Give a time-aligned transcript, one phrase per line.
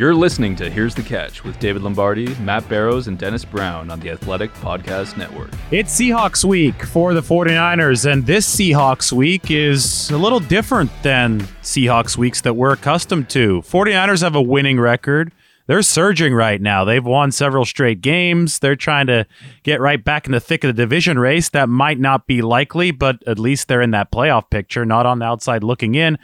[0.00, 4.00] You're listening to Here's the Catch with David Lombardi, Matt Barrows, and Dennis Brown on
[4.00, 5.50] the Athletic Podcast Network.
[5.70, 11.40] It's Seahawks week for the 49ers, and this Seahawks week is a little different than
[11.62, 13.60] Seahawks weeks that we're accustomed to.
[13.60, 15.32] 49ers have a winning record.
[15.66, 16.86] They're surging right now.
[16.86, 18.58] They've won several straight games.
[18.58, 19.26] They're trying to
[19.64, 21.50] get right back in the thick of the division race.
[21.50, 25.18] That might not be likely, but at least they're in that playoff picture, not on
[25.18, 26.16] the outside looking in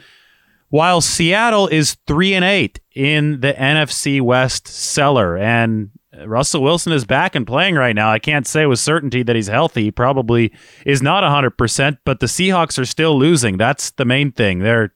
[0.69, 5.91] while Seattle is 3 and 8 in the NFC West cellar and
[6.25, 8.11] Russell Wilson is back and playing right now.
[8.11, 9.83] I can't say with certainty that he's healthy.
[9.83, 10.51] He probably
[10.85, 13.57] is not 100%, but the Seahawks are still losing.
[13.57, 14.59] That's the main thing.
[14.59, 14.91] They're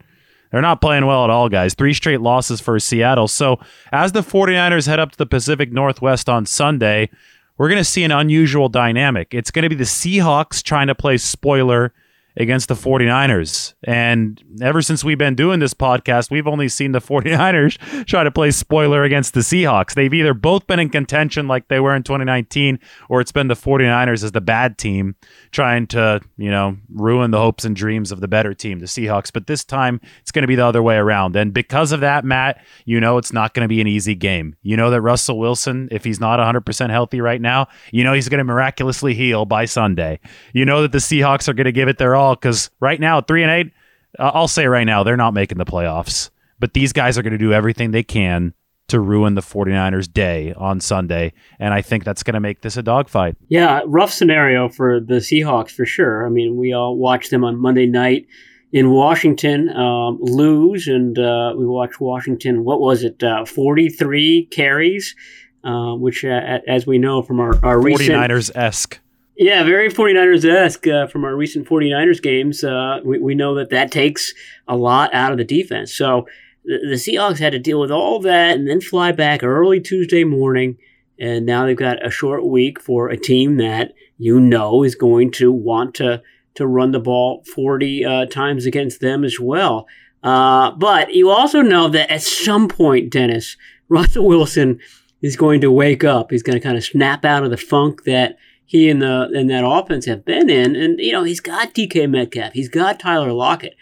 [0.52, 1.74] they're not playing well at all, guys.
[1.74, 3.30] Three straight losses for Seattle.
[3.30, 3.62] So,
[3.94, 7.10] as the 49ers head up to the Pacific Northwest on Sunday,
[7.58, 9.34] we're going to see an unusual dynamic.
[9.34, 11.94] It's going to be the Seahawks trying to play spoiler
[12.38, 13.74] against the 49ers.
[13.84, 18.32] And ever since we've been doing this podcast, we've only seen the 49ers try to
[18.32, 19.94] play spoiler against the Seahawks.
[19.94, 23.56] They've either both been in contention like they were in 2019, or it's been the
[23.56, 25.16] 49ers as the bad team
[25.52, 29.32] trying to, you know, ruin the hopes and dreams of the better team, the Seahawks.
[29.34, 31.36] But this time it's going to be the other way around.
[31.36, 34.56] And because of that, Matt, you know it's not going to be an easy game.
[34.62, 38.30] You know that Russell Wilson, if he's not 100% healthy right now, you know he's
[38.30, 40.20] going to miraculously heal by Sunday.
[40.54, 43.22] You know that the Seahawks are going to give it their all because right now,
[43.22, 43.74] three and eight,
[44.20, 46.30] uh, I'll say right now, they're not making the playoffs.
[46.60, 48.54] But these guys are going to do everything they can
[48.92, 51.34] to ruin the 49ers day on Sunday.
[51.60, 53.36] And I think that's going to make this a dogfight.
[53.48, 56.26] Yeah, rough scenario for the Seahawks for sure.
[56.26, 58.28] I mean, we all watched them on Monday night
[58.74, 65.16] in Washington um, lose, and uh, we watched Washington, what was it, uh, 43 carries,
[65.64, 69.00] uh, which, uh, as we know from our, our 49ers esque.
[69.42, 72.64] Yeah, very 49ers esque uh, from our recent 49ers games.
[72.64, 74.36] Uh, we, we know that that takes
[74.68, 75.96] a lot out of the defense.
[75.96, 76.28] So
[76.64, 80.24] the, the Seahawks had to deal with all that and then fly back early Tuesday
[80.24, 80.78] morning.
[81.20, 85.32] And now they've got a short week for a team that you know is going
[85.32, 86.22] to want to,
[86.54, 89.88] to run the ball 40 uh, times against them as well.
[90.22, 93.58] Uh, but you also know that at some point, Dennis,
[93.90, 94.80] Russell Wilson
[95.24, 96.30] is going to wake up.
[96.30, 98.38] He's going to kind of snap out of the funk that–
[98.72, 100.78] he and the and that offense have been in.
[100.78, 103.76] And you know, he's got DK Metcalf, he's got Tyler Lockett,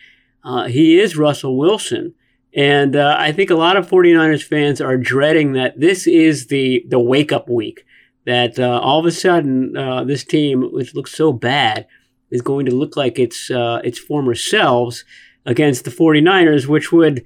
[0.44, 2.16] uh, he is Russell Wilson.
[2.56, 6.84] And uh, I think a lot of 49ers fans are dreading that this is the
[6.88, 7.86] the wake up week.
[8.26, 11.86] That uh, all of a sudden uh, this team, which looks so bad,
[12.32, 15.06] is going to look like its uh, its former selves
[15.46, 17.24] against the 49ers, which would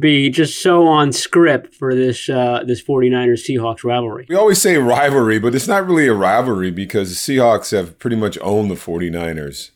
[0.00, 4.26] be just so on script for this uh, this 49ers Seahawks rivalry.
[4.28, 8.16] We always say rivalry, but it's not really a rivalry because the Seahawks have pretty
[8.16, 9.70] much owned the 49ers.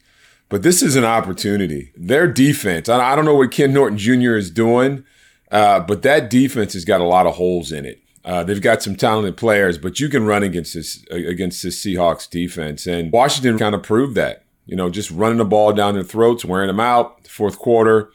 [0.48, 1.92] But this is an opportunity.
[1.96, 4.34] Their defense, I don't know what Ken Norton Jr.
[4.34, 5.04] is doing,
[5.50, 8.02] uh, but that defense has got a lot of holes in it.
[8.24, 12.28] Uh, they've got some talented players, but you can run against this against this Seahawks
[12.28, 14.44] defense, and Washington kind of proved that.
[14.66, 17.26] You know, just running the ball down their throats, wearing them out.
[17.26, 18.10] Fourth quarter,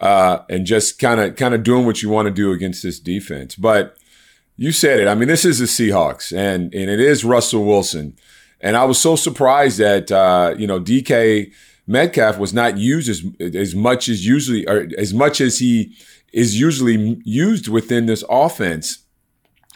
[0.00, 2.98] uh, and just kind of kind of doing what you want to do against this
[2.98, 3.54] defense.
[3.54, 3.96] But
[4.56, 5.08] you said it.
[5.08, 8.16] I mean, this is the Seahawks, and and it is Russell Wilson.
[8.60, 11.52] And I was so surprised that uh, you know DK
[11.86, 13.24] Metcalf was not used as
[13.54, 15.94] as much as usually or as much as he
[16.32, 18.98] is usually used within this offense.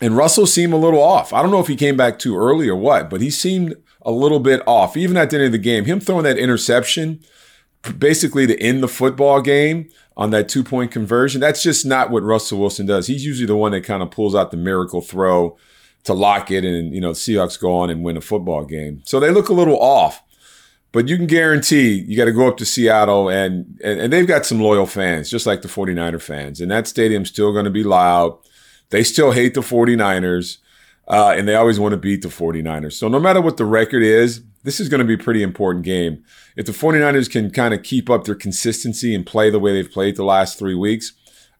[0.00, 1.32] And Russell seemed a little off.
[1.32, 4.12] I don't know if he came back too early or what, but he seemed a
[4.12, 4.96] little bit off.
[4.96, 7.20] Even at the end of the game, him throwing that interception,
[7.98, 9.88] basically to end the football game
[10.18, 13.06] on that two point conversion, that's just not what Russell Wilson does.
[13.06, 15.56] He's usually the one that kind of pulls out the miracle throw
[16.04, 19.00] to Lockett and, you know, Seahawks go on and win a football game.
[19.04, 20.22] So they look a little off.
[20.90, 24.26] But you can guarantee you got to go up to Seattle and, and, and they've
[24.26, 26.60] got some loyal fans, just like the 49er fans.
[26.60, 28.38] And that stadium's still going to be loud.
[28.88, 30.58] They still hate the 49ers.
[31.06, 32.94] Uh, and they always want to beat the 49ers.
[32.94, 35.84] So no matter what the record is, this is going to be a pretty important
[35.84, 36.24] game.
[36.56, 39.90] If the 49ers can kind of keep up their consistency and play the way they've
[39.90, 41.12] played the last three weeks,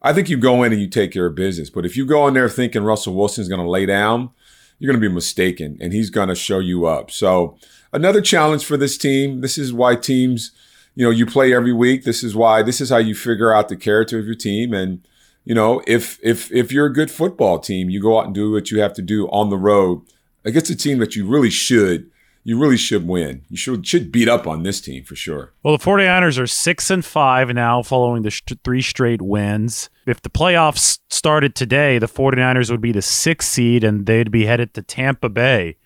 [0.03, 1.71] I think you go in and you take care of business.
[1.71, 4.31] But if you go in there thinking Russell Wilson's going to lay down,
[4.79, 7.11] you're going to be mistaken and he's going to show you up.
[7.11, 7.57] So
[7.93, 9.41] another challenge for this team.
[9.41, 10.53] This is why teams,
[10.95, 12.05] you know, you play every week.
[12.05, 14.73] This is why, this is how you figure out the character of your team.
[14.73, 15.07] And
[15.45, 18.53] you know, if if if you're a good football team, you go out and do
[18.53, 20.03] what you have to do on the road
[20.45, 22.11] against a team that you really should
[22.45, 23.43] you really should win.
[23.49, 25.53] You should should beat up on this team for sure.
[25.63, 29.91] Well, the 49ers are 6 and 5 now following the sh- three straight wins.
[30.07, 34.47] If the playoffs started today, the 49ers would be the 6th seed and they'd be
[34.47, 35.77] headed to Tampa Bay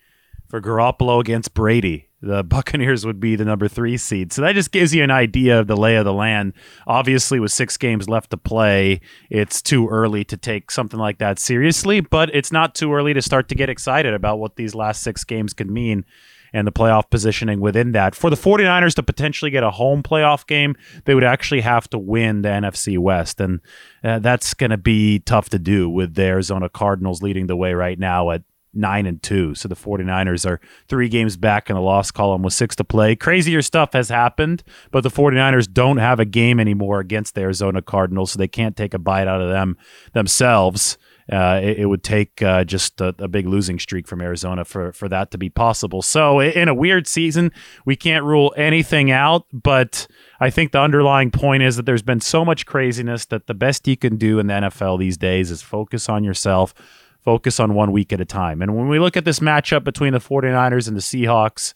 [0.47, 4.33] for Garoppolo against Brady the Buccaneers would be the number three seed.
[4.33, 6.53] So that just gives you an idea of the lay of the land.
[6.87, 11.37] Obviously, with six games left to play, it's too early to take something like that
[11.37, 15.03] seriously, but it's not too early to start to get excited about what these last
[15.03, 16.05] six games could mean
[16.53, 18.15] and the playoff positioning within that.
[18.15, 21.97] For the 49ers to potentially get a home playoff game, they would actually have to
[21.97, 23.41] win the NFC West.
[23.41, 23.59] And
[24.03, 27.73] uh, that's going to be tough to do with the Arizona Cardinals leading the way
[27.73, 29.53] right now at nine and two.
[29.55, 33.15] So the 49ers are three games back in the loss column with six to play.
[33.15, 37.81] Crazier stuff has happened, but the 49ers don't have a game anymore against the Arizona
[37.81, 39.77] Cardinals, so they can't take a bite out of them
[40.13, 40.97] themselves.
[41.31, 44.91] Uh, it, it, would take uh, just a, a, big losing streak from Arizona for,
[44.91, 46.01] for that to be possible.
[46.01, 47.53] So, in a weird season,
[47.85, 49.45] we can't rule anything out.
[49.53, 50.05] But
[50.41, 53.87] I think the underlying point is that there's been so much craziness that the best
[53.87, 56.73] you can do in the NFL these days is focus on yourself,
[57.21, 58.61] focus on one week at a time.
[58.61, 61.73] And when we look at this matchup between the 49ers and the Seahawks,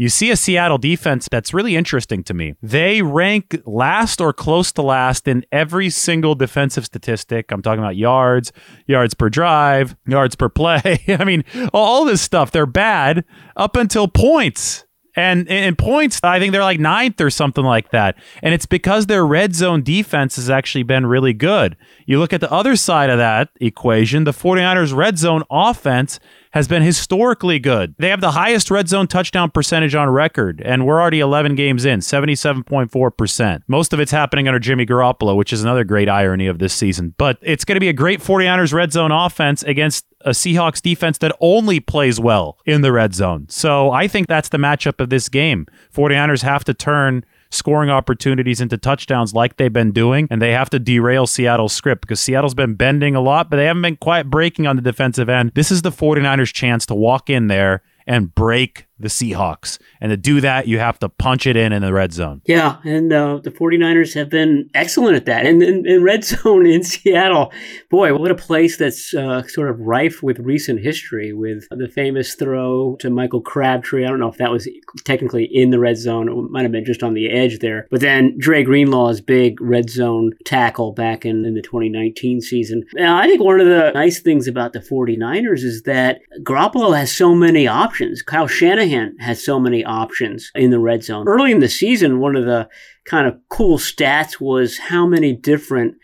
[0.00, 2.54] you see a Seattle defense that's really interesting to me.
[2.62, 7.52] They rank last or close to last in every single defensive statistic.
[7.52, 8.50] I'm talking about yards,
[8.86, 11.04] yards per drive, yards per play.
[11.08, 11.44] I mean,
[11.74, 12.50] all this stuff.
[12.50, 13.26] They're bad
[13.56, 14.86] up until points.
[15.16, 18.16] And in points, I think they're like ninth or something like that.
[18.42, 21.76] And it's because their red zone defense has actually been really good.
[22.10, 26.18] You look at the other side of that equation, the 49ers red zone offense
[26.50, 27.94] has been historically good.
[28.00, 31.84] They have the highest red zone touchdown percentage on record, and we're already 11 games
[31.84, 33.62] in, 77.4%.
[33.68, 37.14] Most of it's happening under Jimmy Garoppolo, which is another great irony of this season.
[37.16, 41.18] But it's going to be a great 49ers red zone offense against a Seahawks defense
[41.18, 43.46] that only plays well in the red zone.
[43.48, 45.68] So I think that's the matchup of this game.
[45.94, 50.70] 49ers have to turn scoring opportunities into touchdowns like they've been doing, and they have
[50.70, 54.30] to derail Seattle's script because Seattle's been bending a lot, but they haven't been quite
[54.30, 55.52] breaking on the defensive end.
[55.54, 59.78] This is the 49ers' chance to walk in there and break the Seahawks.
[60.00, 62.42] And to do that, you have to punch it in in the red zone.
[62.44, 65.46] Yeah, and uh, the 49ers have been excellent at that.
[65.46, 67.52] And in red zone in Seattle,
[67.90, 72.34] boy, what a place that's uh, sort of rife with recent history with the famous
[72.34, 74.04] throw to Michael Crabtree.
[74.04, 74.68] I don't know if that was
[75.04, 76.28] technically in the red zone.
[76.28, 77.86] It might have been just on the edge there.
[77.90, 82.84] But then Dre Greenlaw's big red zone tackle back in, in the 2019 season.
[82.94, 87.12] Now, I think one of the nice things about the 49ers is that Garoppolo has
[87.12, 88.22] so many options.
[88.22, 91.28] Kyle Shanahan Shanahan has so many options in the red zone.
[91.28, 92.68] Early in the season, one of the
[93.04, 95.96] kind of cool stats was how many different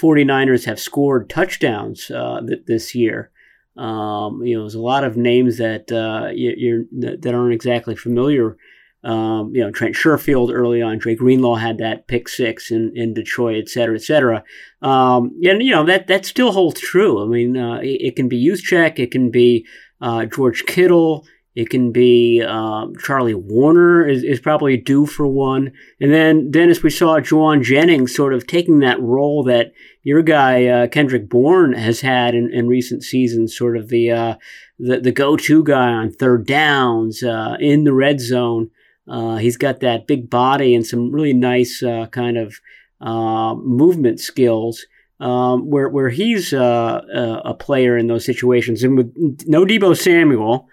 [0.00, 3.30] 49ers have scored touchdowns uh, th- this year.
[3.76, 8.56] Um, you know, there's a lot of names that uh, you, that aren't exactly familiar.
[9.04, 13.14] Um, you know, Trent Sherfield early on, Dre Greenlaw had that pick six in, in
[13.14, 14.44] Detroit, et cetera, et cetera.
[14.80, 17.20] Um, and, you know, that, that still holds true.
[17.20, 19.66] I mean, uh, it, it, can be Juszczyk, it can be
[20.00, 25.72] uh, George Kittle, it can be um, Charlie Woerner is, is probably due for one.
[26.00, 30.66] And then Dennis, we saw Jauan Jennings sort of taking that role that your guy
[30.66, 34.34] uh, Kendrick Bourne has had in, in recent seasons, sort of the uh,
[34.78, 38.70] the, the go to guy on third downs uh, in the red zone.
[39.06, 42.54] Uh, he's got that big body and some really nice uh, kind of
[43.00, 44.86] uh, movement skills.
[45.20, 50.68] Um, where where he's a player in those situations, and with no Deebo Samuel,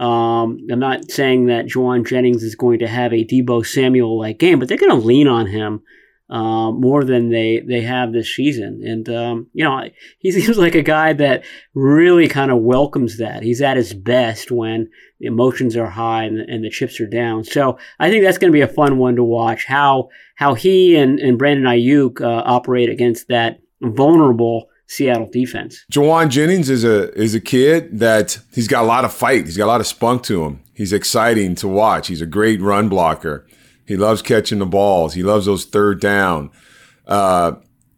[0.00, 4.38] um, I'm not saying that Jauan Jennings is going to have a Deebo Samuel like
[4.38, 5.82] game, but they're going to lean on him
[6.30, 8.80] uh, more than they they have this season.
[8.82, 9.82] And um, you know,
[10.18, 13.42] he seems like a guy that really kind of welcomes that.
[13.42, 14.88] He's at his best when
[15.18, 17.44] the emotions are high and the, and the chips are down.
[17.44, 19.66] So I think that's going to be a fun one to watch.
[19.66, 25.84] How how he and, and Brandon Aiyuk uh, operate against that vulnerable Seattle defense.
[25.92, 29.44] Jauan Jennings is a is a kid that he's got a lot of fight.
[29.44, 30.60] He's got a lot of spunk to him.
[30.74, 32.08] He's exciting to watch.
[32.08, 33.46] He's a great run blocker.
[33.86, 35.14] He loves catching the balls.
[35.14, 36.50] He loves those third down.
[37.06, 37.52] Uh,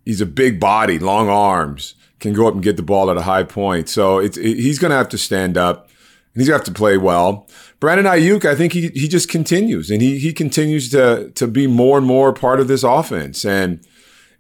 [0.05, 3.23] he's a big body, long arms, can go up and get the ball at a
[3.23, 3.89] high point.
[3.89, 5.89] So it's it, he's going to have to stand up.
[6.35, 7.49] He's going to have to play well.
[7.81, 11.67] Brandon Aiyuk, I think he he just continues and he he continues to to be
[11.67, 13.81] more and more part of this offense and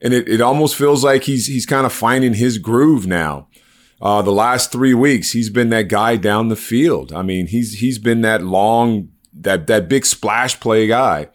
[0.02, 3.49] and it, it almost feels like he's he's kind of finding his groove now.
[4.00, 7.12] Uh, the last three weeks, he's been that guy down the field.
[7.12, 11.28] I mean, he's he's been that long that that big splash play guy.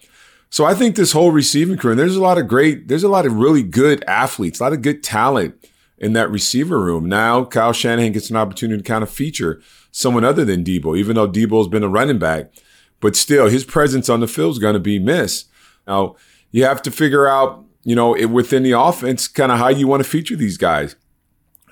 [0.50, 3.10] So I think this whole receiving crew, and there's a lot of great, there's a
[3.10, 5.56] lot of really good athletes, a lot of good talent
[5.98, 7.08] in that receiver room.
[7.10, 11.16] Now Kyle Shanahan gets an opportunity to kind of feature someone other than Deebo, even
[11.16, 12.54] though Deebo's been a running back,
[13.00, 15.50] but still his presence on the field is going to be missed.
[15.86, 16.16] Now
[16.52, 20.04] you have to figure out, you know, within the offense, kind of how you want
[20.04, 20.98] to feature these guys,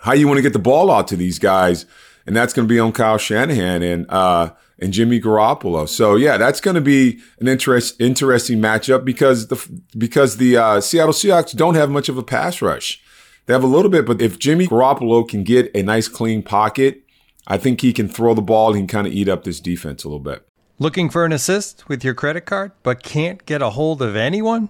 [0.04, 1.86] how you want to get the ball out to these guys,
[2.26, 3.84] and that's going to be on Kyle Shanahan.
[3.84, 5.88] And uh, and Jimmy Garoppolo.
[5.90, 10.80] So yeah, that's going to be an interest, interesting matchup because the because the uh,
[10.80, 13.02] Seattle Seahawks don't have much of a pass rush.
[13.46, 17.04] They have a little bit, but if Jimmy Garoppolo can get a nice clean pocket,
[17.46, 18.74] I think he can throw the ball.
[18.74, 20.48] Can kind of eat up this defense a little bit.
[20.80, 24.70] Looking for an assist with your credit card, but can't get a hold of anyone?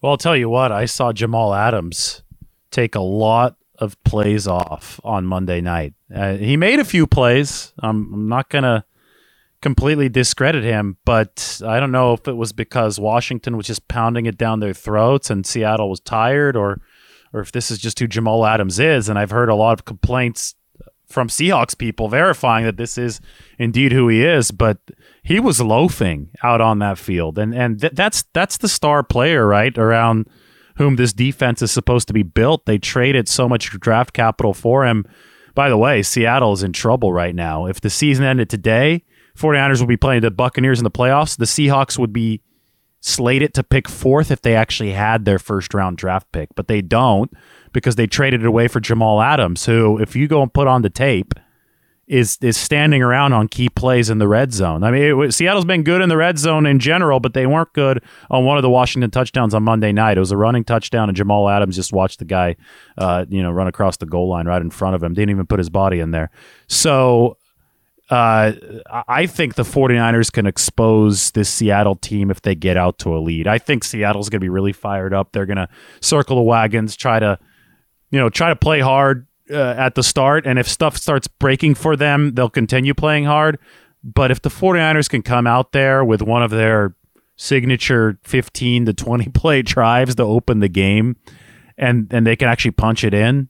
[0.00, 2.22] Well, I'll tell you what, I saw Jamal Adams
[2.70, 5.94] take a lot of plays off on Monday night.
[6.14, 7.72] Uh, he made a few plays.
[7.82, 8.84] Um, I'm not going to
[9.60, 14.26] completely discredit him, but I don't know if it was because Washington was just pounding
[14.26, 16.80] it down their throats and Seattle was tired or
[17.34, 19.86] or if this is just who Jamal Adams is and I've heard a lot of
[19.86, 20.54] complaints
[21.06, 23.20] from Seahawks people verifying that this is
[23.58, 24.78] indeed who he is, but
[25.22, 29.46] he was loafing out on that field, and and th- that's that's the star player,
[29.46, 29.76] right?
[29.76, 30.26] Around
[30.76, 32.66] whom this defense is supposed to be built.
[32.66, 35.04] They traded so much draft capital for him.
[35.54, 37.66] By the way, Seattle is in trouble right now.
[37.66, 39.04] If the season ended today,
[39.36, 41.36] 49ers would be playing the Buccaneers in the playoffs.
[41.36, 42.40] The Seahawks would be
[43.00, 46.80] slated to pick fourth if they actually had their first round draft pick, but they
[46.80, 47.30] don't
[47.72, 50.82] because they traded it away for Jamal Adams, who, if you go and put on
[50.82, 51.34] the tape,
[52.06, 54.82] is is standing around on key plays in the red zone.
[54.82, 57.72] I mean, it, Seattle's been good in the red zone in general, but they weren't
[57.72, 60.16] good on one of the Washington touchdowns on Monday night.
[60.16, 62.56] It was a running touchdown, and Jamal Adams just watched the guy,
[62.98, 65.14] uh, you know, run across the goal line right in front of him.
[65.14, 66.30] Didn't even put his body in there.
[66.68, 67.38] So.
[68.10, 68.52] Uh,
[69.08, 73.20] I think the 49ers can expose this Seattle team if they get out to a
[73.20, 73.46] lead.
[73.46, 75.32] I think Seattle's going to be really fired up.
[75.32, 75.68] They're going to
[76.02, 77.38] circle the wagons, try to
[78.12, 80.46] you know, try to play hard uh, at the start.
[80.46, 83.58] And if stuff starts breaking for them, they'll continue playing hard.
[84.04, 86.94] But if the 49ers can come out there with one of their
[87.36, 91.16] signature 15 to 20 play drives to open the game
[91.78, 93.48] and, and they can actually punch it in,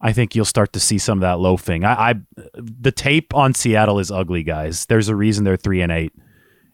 [0.00, 1.84] I think you'll start to see some of that loafing.
[1.84, 2.14] I, I
[2.54, 4.86] the tape on Seattle is ugly, guys.
[4.86, 6.12] There's a reason they're three and eight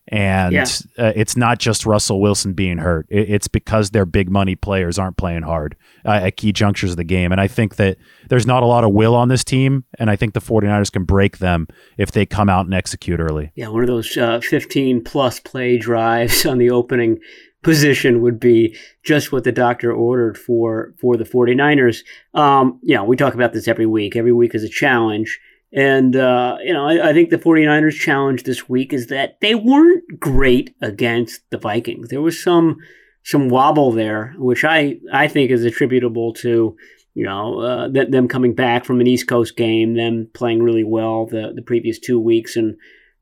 [0.08, 0.66] and yeah.
[0.98, 3.06] uh, it's not just Russell Wilson being hurt.
[3.08, 6.96] It, it's because their big money players aren't playing hard uh, at key junctures of
[6.96, 7.32] the game.
[7.32, 7.96] And I think that
[8.28, 11.04] there's not a lot of will on this team, and I think the 49ers can
[11.04, 13.52] break them if they come out and execute early.
[13.54, 17.18] Yeah, one of those uh, 15 plus play drives on the opening
[17.62, 22.04] position would be just what the doctor ordered for for the 49ers.
[22.34, 24.14] Um, you know, we talk about this every week.
[24.14, 25.40] Every week is a challenge.
[25.74, 29.56] And, uh, you know, I, I, think the 49ers challenge this week is that they
[29.56, 32.10] weren't great against the Vikings.
[32.10, 32.76] There was some
[33.24, 36.76] some wobble there, which I, I think is attributable to
[37.14, 40.84] you know, uh, th- them coming back from an East Coast game, them playing really
[40.84, 42.76] well the the previous two weeks, and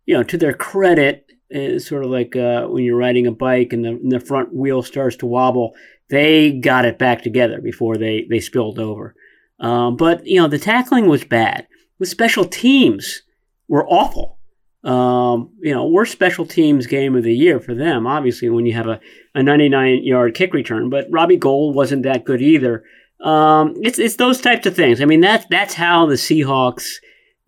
[0.07, 3.73] you know, to their credit, it's sort of like uh, when you're riding a bike
[3.73, 5.75] and the, and the front wheel starts to wobble.
[6.09, 9.15] They got it back together before they they spilled over.
[9.61, 11.67] Um, but you know, the tackling was bad.
[12.03, 13.23] The special teams
[13.69, 14.37] were awful.
[14.83, 18.73] Um, you know, worst special teams game of the year for them, obviously, when you
[18.73, 18.99] have a,
[19.37, 20.91] a 99 yard kick return.
[20.91, 22.83] But Robbie Gould wasn't that good either.
[23.21, 25.01] Um, it's it's those types of things.
[25.01, 26.95] I mean, that's that's how the Seahawks,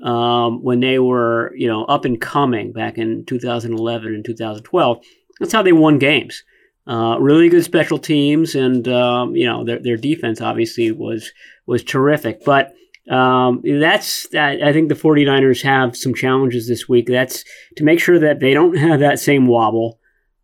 [0.05, 5.05] um, when they were you know up and coming back in 2011 and 2012,
[5.41, 6.45] that's how they won games.
[6.87, 11.33] Uh, really good special teams, and um, you know their their defense obviously was
[11.67, 12.45] was terrific.
[12.45, 12.73] But
[13.11, 14.63] um, that's that.
[14.63, 17.07] I think the 49ers have some challenges this week.
[17.07, 17.45] That's
[17.77, 19.99] to make sure that they don't have that same wobble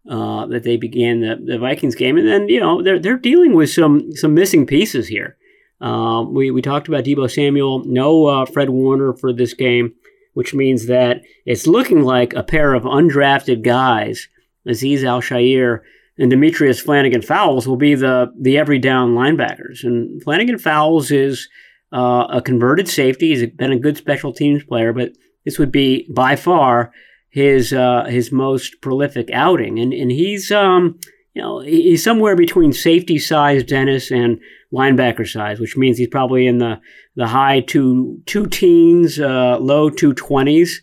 [0.09, 3.55] uh, that they began the, the Vikings game, and then you know they're they're dealing
[3.55, 5.37] with some some missing pieces here.
[5.81, 9.95] Um, we we talked about Deebo Samuel, no uh, Fred Warner for this game,
[10.35, 14.29] which means that it's looking like a pair of undrafted guys,
[14.67, 15.81] Aziz Al-Shaair
[16.19, 19.83] and Demetrius Flannigan-Fowles, will be the the every down linebackers.
[19.83, 21.49] And Flanagan Fowles is
[21.93, 23.29] uh, a converted safety.
[23.29, 25.13] He's been a good special teams player, but
[25.45, 26.93] this would be by far
[27.31, 30.99] his uh, his most prolific outing, and and he's um
[31.35, 34.41] you know he's somewhere between safety size Dennis and
[34.73, 36.81] linebacker size, which means he's probably in the
[37.17, 40.83] the high two two teens, uh, low two twenties.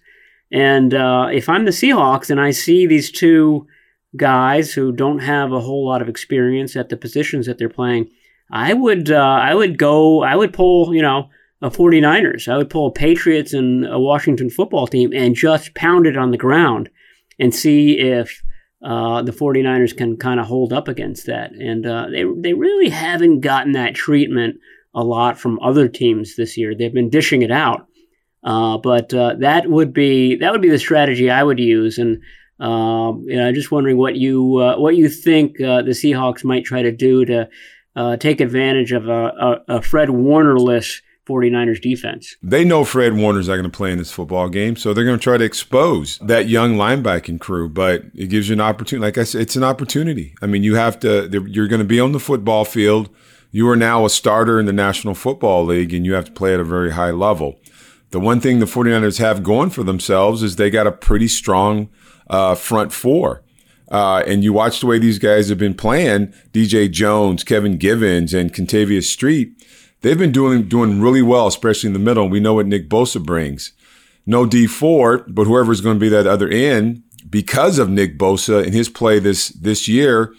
[0.52, 3.68] And uh, if I'm the Seahawks and I see these two
[4.16, 8.10] guys who don't have a whole lot of experience at the positions that they're playing,
[8.52, 11.30] I would uh, I would go I would pull you know
[11.62, 12.48] a 49ers.
[12.48, 16.32] I would pull a Patriots and a Washington football team and just pound it on
[16.32, 16.90] the ground
[17.40, 18.44] and see if
[18.84, 21.52] uh, the 49ers can kind of hold up against that.
[21.52, 24.58] And uh, they they really haven't gotten that treatment
[24.94, 26.76] a lot from other teams this year.
[26.76, 27.88] They've been dishing it out.
[28.44, 32.22] Uh, but uh, that would be that would be the strategy I would use, and
[32.60, 36.84] um, you know, just wondering what you uh, what you think the Seahawks might try
[36.84, 37.50] to do to
[37.98, 39.26] uh, take advantage of a,
[39.68, 42.38] a, a Fred Warner-less 49ers defense.
[42.42, 45.20] They know Fred Warner's not going to play in this football game, so they're going
[45.20, 47.68] to try to expose that young linebacking crew.
[47.68, 49.06] But it gives you an opportunity.
[49.06, 50.36] Like I said, it's an opportunity.
[50.42, 51.28] I mean, you have to.
[51.50, 53.10] You're going to be on the football field.
[53.52, 56.54] You are now a starter in the National Football League, and you have to play
[56.54, 57.60] at a very high level.
[58.12, 61.90] The one thing the 49ers have going for themselves is they got a pretty strong
[62.30, 63.44] uh, front four.
[63.90, 68.34] Uh, and you watch the way these guys have been playing, DJ Jones, Kevin Givens,
[68.34, 69.54] and Kentavius Street,
[70.02, 72.28] they've been doing doing really well, especially in the middle.
[72.28, 73.72] We know what Nick Bosa brings.
[74.26, 78.64] No Dee Ford, but whoever's going to be that other end, because of Nick Bosa
[78.64, 80.34] and his play this this year,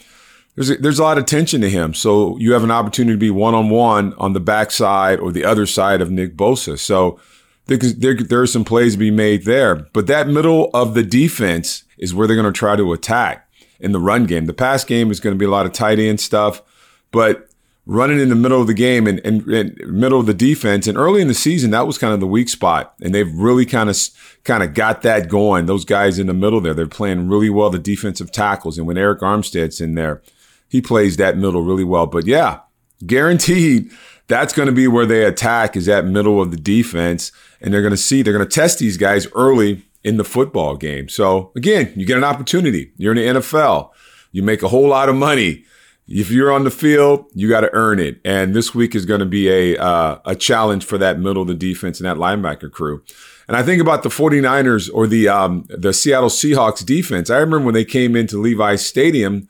[0.54, 1.94] there's a, there's a lot of tension to him.
[1.94, 5.44] So you have an opportunity to be one on one on the backside or the
[5.44, 6.78] other side of Nick Bosa.
[6.78, 7.18] So
[7.66, 9.76] there, there, there are some plays to be made there.
[9.76, 13.48] But that middle of the defense is where they're going to try to attack
[13.80, 14.46] in the run game.
[14.46, 16.62] The pass game is going to be a lot of tight end stuff,
[17.10, 17.48] but
[17.88, 20.86] running in the middle of the game and, and, and, middle of the defense.
[20.86, 22.94] And early in the season, that was kind of the weak spot.
[23.00, 23.96] And they've really kind of
[24.44, 25.66] kind of got that going.
[25.66, 28.76] Those guys in the middle there, they're playing really well, the defensive tackles.
[28.76, 30.22] And when Arik Armstead's in there,
[30.68, 32.06] he plays that middle really well.
[32.06, 32.60] But yeah,
[33.06, 33.90] guaranteed
[34.26, 37.32] that's going to be where they attack is that middle of the defense.
[37.62, 40.76] And they're going to see, they're going to test these guys early in the football
[40.76, 41.08] game.
[41.08, 42.92] So again, you get an opportunity.
[42.96, 43.90] You're in the NFL.
[44.32, 45.64] You make a whole lot of money.
[46.06, 48.20] If you're on the field, you got to earn it.
[48.24, 51.48] And this week is going to be a uh, a challenge for that middle of
[51.48, 53.02] the defense and that linebacker crew.
[53.46, 57.28] And I think about the 49ers or the um, the Seattle Seahawks defense.
[57.28, 59.48] I remember when they came into Levi's Stadium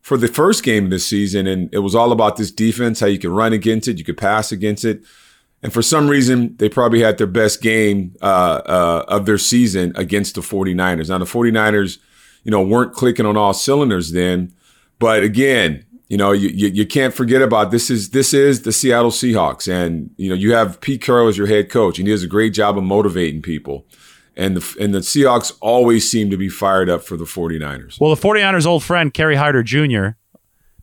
[0.00, 3.06] for the first game of the season, and it was all about this defense, how
[3.06, 5.02] you could run against it, you could pass against it.
[5.62, 9.92] And for some reason, they probably had their best game uh, uh, of their season
[9.96, 11.08] against the 49ers.
[11.08, 11.98] Now, the 49ers,
[12.44, 14.52] you know, weren't clicking on all cylinders then.
[15.00, 18.72] But again, you know, you, you, you, can't forget about this is this is the
[18.72, 19.70] Seattle Seahawks.
[19.70, 22.28] And, you know, you have Pete Carroll as your head coach, and he does a
[22.28, 23.86] great job of motivating people.
[24.34, 28.00] And the, and the Seahawks always seem to be fired up for the 49ers.
[28.00, 30.10] Well, the 49ers' old friend, Kerry Hyder Jr.,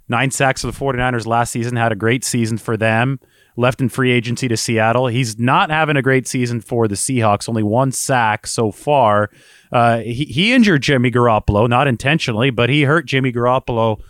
[0.09, 3.19] nine sacks for the 49ers last season, had a great season for them
[3.56, 5.08] left in free agency to Seattle.
[5.08, 9.30] He's not having a great season for the Seahawks, only one sack so far.
[9.72, 14.02] Uh, he, he injured Jimmy Garoppolo, not intentionally, but he hurt Jimmy Garoppolo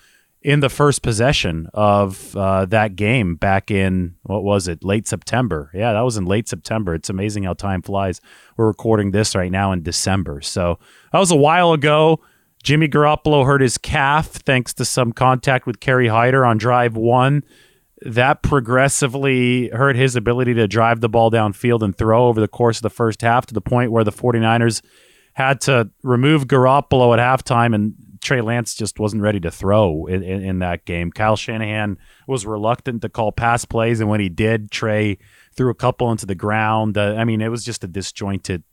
[0.42, 5.72] in the first possession of uh, that game back in, what was it, late September.
[5.74, 6.94] Yeah, that was in late September.
[6.94, 8.22] It's amazing how time flies.
[8.56, 10.42] We're recording this right now in December.
[10.42, 10.78] So
[11.12, 12.20] that was a while ago.
[12.62, 17.44] Jimmy Garoppolo hurt his calf thanks to some contact with Kerry Hyder on drive one
[18.02, 22.78] that progressively hurt his ability to drive the ball downfield and throw over the course
[22.78, 24.82] of the first half to the point where the 49ers
[25.34, 30.24] had to remove Garoppolo at halftime and Trey Lance just wasn't ready to throw in,
[30.24, 31.12] in, in, that game.
[31.12, 35.20] Kyle Shanahan was reluctant to call pass plays, and when he did, Trey
[35.56, 36.98] threw a couple into the ground.
[36.98, 38.64] Uh, I mean, it was just a disjointed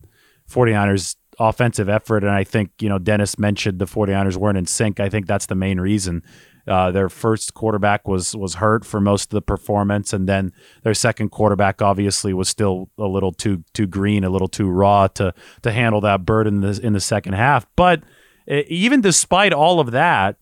[0.51, 2.25] 49ers offensive effort.
[2.25, 5.01] And I think, you know, Dennis mentioned the 49ers weren't in sync.
[5.01, 6.23] I think that's the main reason.
[6.66, 10.53] Uh, their first quarterback was was hurt for most of the performance, and then
[10.85, 15.09] their second quarterback obviously was still a little too too green, a little too raw
[15.09, 17.66] to to handle that burden in the, in the second half.
[17.75, 18.05] But
[18.47, 20.37] even despite all of that,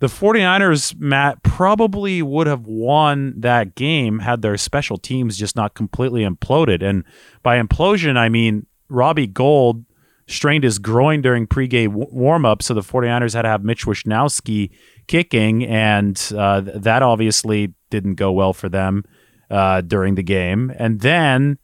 [0.00, 5.74] the 49ers, Matt, probably would have won that game had their special teams just not
[5.74, 6.82] completely imploded.
[6.82, 7.04] And
[7.42, 9.84] by implosion, I mean Robbie Gould
[10.28, 14.70] strained his groin during pregame w- warm-up, so the 49ers had to have Mitch Wishnowsky
[15.06, 19.04] kicking, and uh, that obviously didn't go well for them
[19.50, 20.72] uh, during the game.
[20.78, 21.58] And then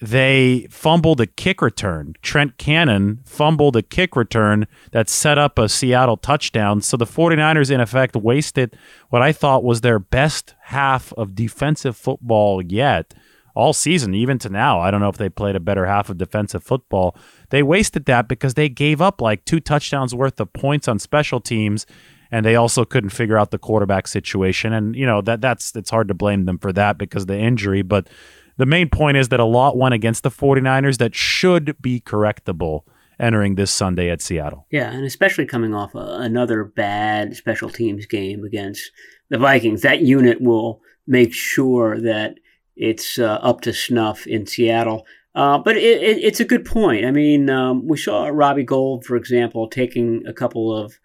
[0.00, 2.14] they fumbled a kick return.
[2.22, 6.80] Trent Cannon fumbled a kick return that set up a Seattle touchdown.
[6.80, 8.76] So the 49ers, in effect, wasted
[9.10, 13.14] what I thought was their best half of defensive football yet
[13.54, 14.80] all season, even to now.
[14.80, 17.16] I don't know if they played a better half of defensive football.
[17.52, 21.38] They wasted that because they gave up like two touchdowns worth of points on special
[21.38, 21.84] teams
[22.30, 25.90] and they also couldn't figure out the quarterback situation and you know that that's it's
[25.90, 28.08] hard to blame them for that because of the injury, but
[28.56, 32.84] the main point is that a lot went against the 49ers that should be correctable
[33.20, 34.66] entering this Sunday at Seattle.
[34.70, 38.90] Yeah, and especially coming off a, another bad special teams game against
[39.28, 39.82] the Vikings.
[39.82, 42.36] That unit will make sure that
[42.76, 45.04] it's uh, up to snuff in Seattle.
[45.34, 47.04] Uh, but it, it, it's a good point.
[47.06, 50.98] I mean, um, we saw Robbie Gould, for example, taking a couple of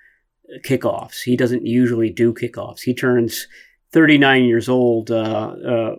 [0.66, 1.22] kickoffs.
[1.24, 2.82] He doesn't usually do kickoffs.
[2.82, 3.48] He turns
[3.94, 5.96] 39 years old uh, uh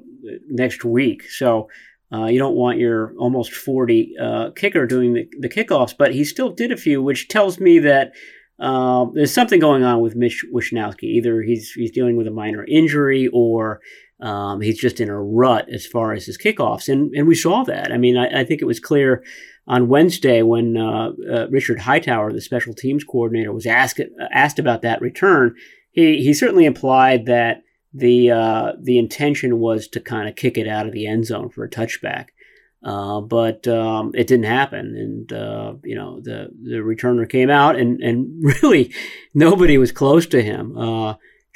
[0.49, 1.23] next week.
[1.31, 1.69] So
[2.13, 6.25] uh, you don't want your almost 40 uh, kicker doing the, the kickoffs, but he
[6.25, 8.13] still did a few, which tells me that
[8.59, 11.05] there's something going on with Mitch Wishnowsky.
[11.05, 13.81] Either he's he's dealing with a minor injury or
[14.21, 17.63] um, he's just in a rut as far as his kickoffs, and and we saw
[17.65, 17.93] that.
[17.93, 19.23] I mean, I, I think it was clear
[19.67, 24.01] on Wednesday when uh, uh, Richard Hightower, the special teams coordinator, was asked
[24.33, 25.55] asked about that return.
[25.91, 27.63] He he certainly implied that
[27.95, 31.49] the uh, the intention was to kind of kick it out of the end zone
[31.49, 32.29] for a touchback.
[32.83, 37.77] Uh, but um, it didn't happen, and uh, you know the the returner came out,
[37.77, 38.93] and and really
[39.35, 40.77] nobody was close to him.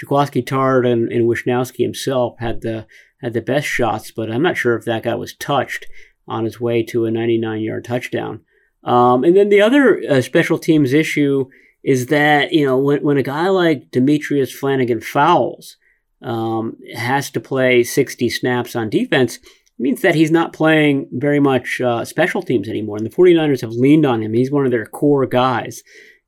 [0.02, 2.86] Jaquiski Tartt and, and himself had the
[3.20, 5.86] had the best shots, but I'm not sure if that guy was touched
[6.26, 8.40] on his way to a 99 yard touchdown.
[8.82, 11.48] Um, and then the other uh, special teams issue
[11.84, 15.76] is that you know when when a guy like Demetrius Flannigan-Fowles,
[16.22, 19.38] um, has to play 60 snaps on defense.
[19.78, 22.96] means that he's not playing very much uh, special teams anymore.
[22.96, 24.32] And the 49ers have leaned on him.
[24.32, 25.82] He's one of their core guys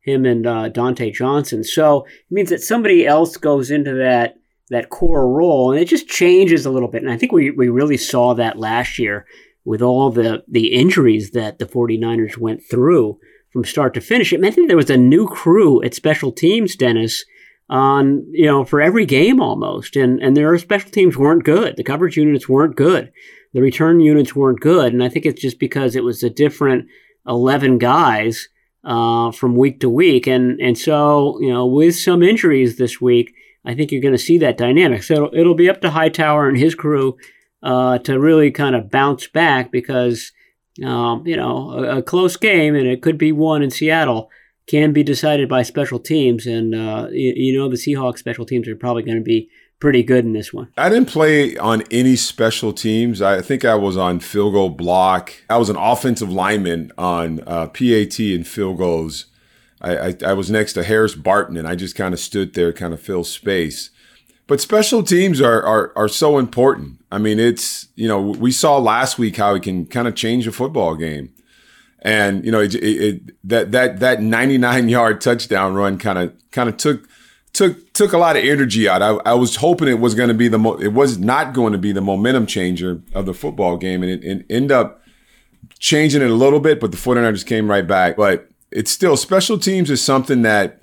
[0.04, 1.64] him and uh, Dontae Johnson.
[1.64, 4.36] So it means that somebody else goes into that
[4.70, 7.02] that core role, and it just changes a little bit.
[7.02, 9.26] And I think we, we really saw that last year
[9.62, 13.18] with all the, the injuries that the 49ers went through
[13.52, 14.32] from start to finish.
[14.32, 17.24] It meant that there was a new crew at special teams, Dennis,
[17.70, 21.76] on you know for every game almost, and and their special teams weren't good.
[21.76, 23.10] The coverage units weren't good.
[23.52, 26.88] The return units weren't good, and I think it's just because it was a different
[27.26, 28.48] eleven guys
[28.84, 30.26] uh, from week to week.
[30.26, 34.18] And, and so, you know, with some injuries this week, I think you're going to
[34.18, 35.02] see that dynamic.
[35.02, 37.16] So it'll, it'll, be up to Hightower and his crew
[37.62, 40.32] uh, to really kind of bounce back because,
[40.84, 44.30] um, you know, a, a, close game, and it could be one in Seattle,
[44.66, 46.46] can be decided by special teams.
[46.46, 49.48] And, uh, you, you know, the Seahawks special teams are probably going to be
[49.84, 50.66] pretty good in this one.
[50.78, 53.20] I didn't play on any special teams.
[53.20, 55.34] I think I was on field goal block.
[55.50, 59.26] I was an offensive lineman on uh, PAT and field goals.
[59.82, 62.72] I, I, I was next to Harris Barton, and I just kind of stood there,
[62.72, 63.90] kind of fill space.
[64.46, 67.04] But special teams are, are are so important.
[67.12, 70.46] I mean, it's you know we saw last week how it can kind of change
[70.46, 71.34] a football game,
[72.00, 76.32] and you know it, it, it, that that that 99 yard touchdown run kind of
[76.52, 77.06] kind of took
[77.54, 79.00] took took a lot of energy out.
[79.00, 81.72] I, I was hoping it was going to be the mo- it was not going
[81.72, 85.00] to be the momentum changer of the football game, and it, it ended up
[85.78, 86.80] changing it a little bit.
[86.80, 88.16] But the 49ers came right back.
[88.16, 90.82] But it's still special teams is something that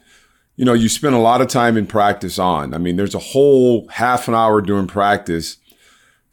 [0.55, 2.73] you know you spend a lot of time in practice on.
[2.73, 5.57] I mean, there's a whole half an hour during practice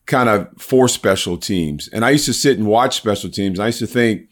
[0.07, 3.59] kind of for special teams, and I used to sit and watch special teams.
[3.59, 4.29] I used to think,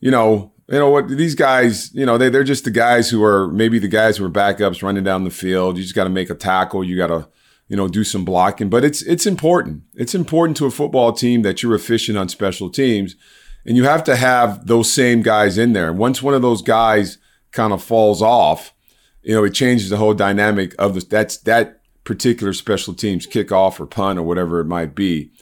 [0.00, 3.22] you know, you know what these guys you know they, they're just the guys who
[3.22, 6.10] are maybe the guys who are backups running down the field you just got to
[6.10, 7.28] make a tackle you got to
[7.72, 8.68] you know, do some blocking.
[8.68, 9.84] But it's it's important.
[9.94, 13.16] It's important to a football team that you're efficient on special teams,
[13.64, 15.90] and you have to have those same guys in there.
[15.90, 17.16] Once one of those guys
[17.50, 18.74] kind of falls off,
[19.22, 23.80] you know, it changes the whole dynamic of the that's that particular special teams kickoff
[23.80, 25.32] or punt or whatever it might be.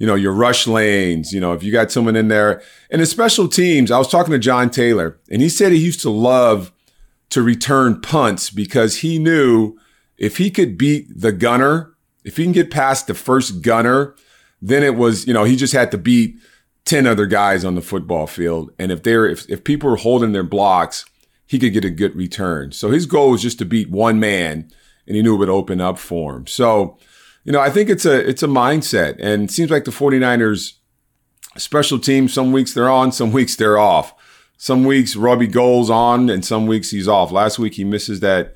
[0.00, 2.60] You know, your rush lanes, you know, if you got someone in there.
[2.90, 6.00] And the special teams, I was talking to John Taylor, and he said he used
[6.00, 6.72] to love
[7.28, 9.78] to return punts because he knew
[10.18, 14.16] if he could beat the gunner, if he can get past the first gunner,
[14.60, 16.36] then it was, you know, he just had to beat
[16.86, 18.72] 10 other guys on the football field.
[18.78, 21.04] And if they're, if, if people were holding their blocks,
[21.46, 22.72] he could get a good return.
[22.72, 24.70] So his goal was just to beat one man
[25.06, 26.46] and he knew it would open up for him.
[26.46, 26.98] So,
[27.44, 29.16] you know, I think it's a it's a mindset.
[29.20, 30.74] And it seems like the 49ers
[31.56, 34.14] special teams, some weeks they're on, some weeks they're off.
[34.56, 37.32] Some weeks Robbie Gould's on and some weeks he's off.
[37.32, 38.54] Last week he misses that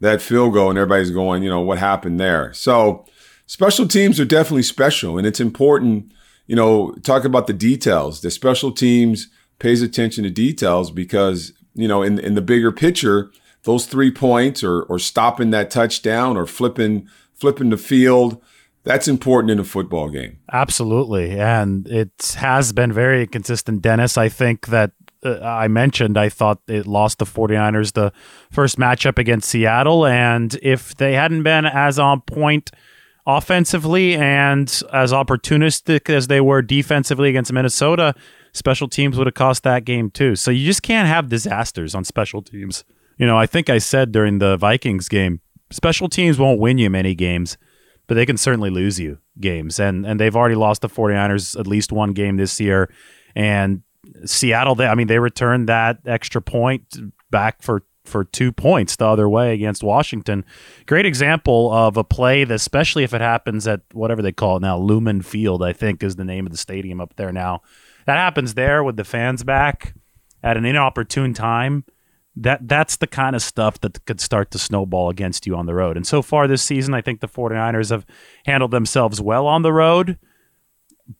[0.00, 2.52] that field goal and everybody's going, you know, what happened there?
[2.52, 3.06] So
[3.46, 6.12] special teams are definitely special and it's important,
[6.46, 8.20] you know, talk about the details.
[8.20, 13.30] The special teams pays attention to details because, you know, in in the bigger picture,
[13.62, 18.42] those three points or or stopping that touchdown or flipping flipping the field
[18.86, 20.38] that's important in a football game.
[20.52, 21.40] Absolutely.
[21.40, 24.16] And it has been very consistent, Dennis.
[24.16, 24.92] I think that
[25.24, 28.12] uh, I mentioned I thought it lost the 49ers the
[28.52, 30.06] first matchup against Seattle.
[30.06, 32.70] And if they hadn't been as on point
[33.26, 38.14] offensively and as opportunistic as they were defensively against Minnesota,
[38.52, 40.36] special teams would have cost that game too.
[40.36, 42.84] So you just can't have disasters on special teams.
[43.18, 46.90] You know, I think I said during the Vikings game, special teams won't win you
[46.90, 47.56] many games,
[48.06, 49.78] but they can certainly lose you games.
[49.78, 52.92] And and they've already lost the 49ers at least one game this year.
[53.34, 53.82] And
[54.24, 56.96] Seattle, they, I mean, they returned that extra point
[57.30, 60.44] back for for two points the other way against Washington.
[60.86, 64.60] Great example of a play that, especially if it happens at whatever they call it
[64.60, 67.62] now, Lumen Field, I think is the name of the stadium up there now.
[68.06, 69.94] That happens there with the fans back
[70.42, 71.84] at an inopportune time
[72.36, 75.74] that that's the kind of stuff that could start to snowball against you on the
[75.74, 75.96] road.
[75.96, 78.06] And so far this season, I think the 49ers have
[78.44, 80.18] handled themselves well on the road,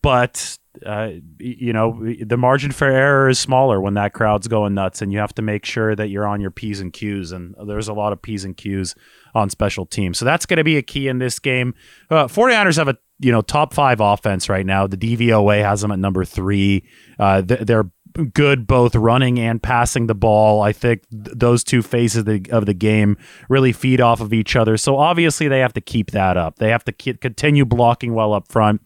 [0.02, 5.00] but uh, you know, the margin for error is smaller when that crowd's going nuts,
[5.00, 7.33] and you have to make sure that you're on your P's and Q's.
[7.33, 8.94] And there's a lot of P's and Q's
[9.35, 10.18] on special teams.
[10.18, 11.74] So that's going to be a key in this game.
[12.11, 14.87] Uh, 49ers have a you know top five offense right now.
[14.87, 16.87] The DVOA has them at number three.
[17.18, 20.62] Uh, they're good both running and passing the ball.
[20.62, 23.16] I think th- those two phases of the, of the game
[23.48, 24.76] really feed off of each other.
[24.76, 26.57] So obviously they have to keep that up.
[26.57, 28.81] They have to ke- continue blocking well up front.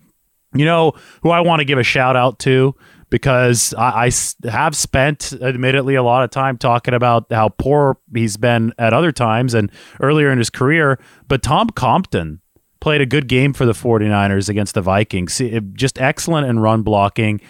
[0.55, 2.75] You know who I want to give a shout out to
[3.09, 8.37] because I, I, have spent, admittedly, a lot of time talking about how poor he's
[8.37, 10.99] been at other times and earlier in his career.
[11.29, 12.41] But Tom Compton
[12.81, 15.41] played a good game for the 49ers against the Vikings.
[15.41, 17.41] Eh, just excellent in run blocking.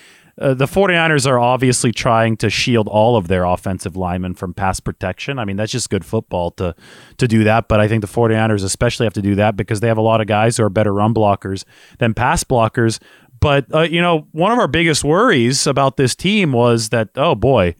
[0.40, 4.80] Uh, the 49ers are obviously trying to shield all of their offensive linemen from pass
[4.80, 5.38] protection.
[5.38, 6.74] I mean, that's just good football to
[7.18, 9.88] to do that, but I think the 49ers especially have to do that because they
[9.88, 11.64] have a lot of guys who are better run blockers
[11.98, 13.00] than pass blockers.
[13.38, 17.34] But uh, you know, one of our biggest worries about this team was that oh
[17.34, 17.74] boy,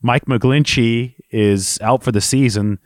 [0.00, 2.78] Mike McGlinchey is out for the season.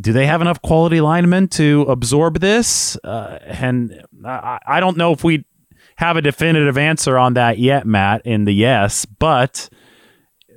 [0.00, 2.96] Do they have enough quality linemen to absorb this?
[3.04, 5.44] Uh, and I, I don't know if we
[5.96, 9.68] have a definitive answer on that yet, Matt, in the yes, but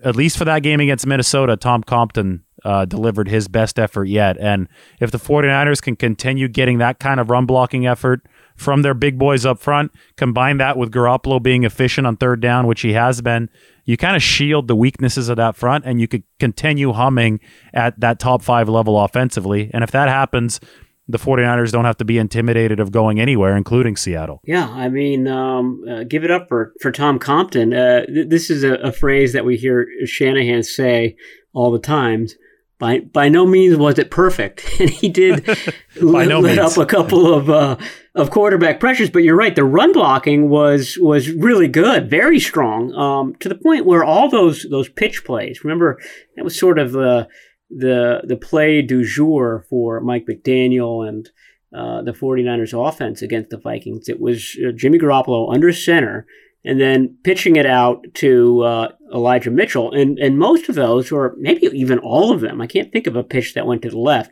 [0.03, 4.37] at least for that game against Minnesota, Tom Compton uh, delivered his best effort yet.
[4.37, 4.67] And
[4.99, 8.21] if the 49ers can continue getting that kind of run blocking effort
[8.55, 12.67] from their big boys up front, combine that with Garoppolo being efficient on third down,
[12.67, 13.49] which he has been,
[13.85, 17.39] you kind of shield the weaknesses of that front and you could continue humming
[17.73, 19.71] at that top five level offensively.
[19.73, 20.59] And if that happens,
[21.09, 24.41] the 49ers don't have to be intimidated of going anywhere, including Seattle.
[24.43, 27.73] Yeah, I mean, um, uh, give it up for, for Tom Compton.
[27.73, 31.15] Uh, th- this is a, a, phrase that we hear Shanahan say
[31.51, 32.35] all the times.
[32.77, 35.45] By by no means was it perfect, and he did
[36.01, 37.75] let, no let up a couple of uh,
[38.15, 39.09] of quarterback pressures.
[39.09, 43.55] But you're right, the run blocking was was really good, very strong, um, to the
[43.55, 45.61] point where all those those pitch plays.
[45.65, 45.99] Remember,
[46.37, 47.27] that was sort of the
[47.69, 51.29] the the play du jour for Mike McDaniel and
[51.73, 54.09] uh, the 49ers offense against the Vikings.
[54.09, 56.25] It was uh, Jimmy Garoppolo under center
[56.65, 59.91] and then pitching it out to uh, Elijah Mitchell.
[59.93, 63.15] And, and most of those, or maybe even all of them, I can't think of
[63.15, 64.31] a pitch that went to the left,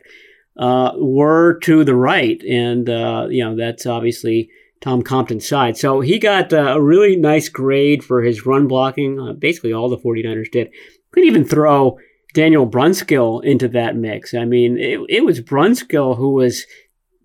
[0.58, 2.42] uh, were to the right.
[2.42, 5.76] And, uh, you know, that's obviously Tom Compton's side.
[5.76, 9.36] So he got uh, a really nice grade for his run blocking.
[9.38, 10.70] basically, all the 49ers did.
[11.12, 11.98] Could even throw
[12.38, 14.32] Daniel Brunskill into that mix.
[14.32, 16.64] I mean, it, it was Brunskill who was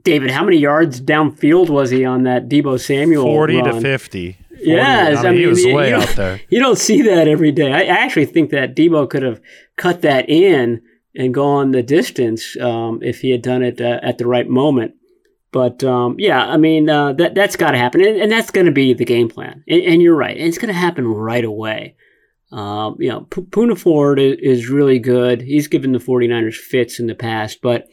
[0.02, 3.24] David, how many yards downfield was he on that Deebo Samuel?
[3.24, 3.76] 40 run?
[3.76, 4.32] to 50.
[4.50, 6.42] 40, Yes, I mean, he was you- way you out there.
[6.50, 7.72] You don't see that every day.
[7.72, 9.40] I I actually think that Deebo could have
[9.76, 10.82] cut that in
[11.16, 14.96] and gone the distance um, if he had done it uh, at the right moment.
[15.52, 18.66] But um, yeah, I mean uh, that that's got to happen, and, and that's going
[18.66, 19.64] to be the game plan.
[19.68, 21.96] And, and you're right, and it's going to happen right away.
[22.54, 25.42] Um, you know, P- Poona Ford is, really good.
[25.42, 27.88] He's given the 49ers fits in the past, but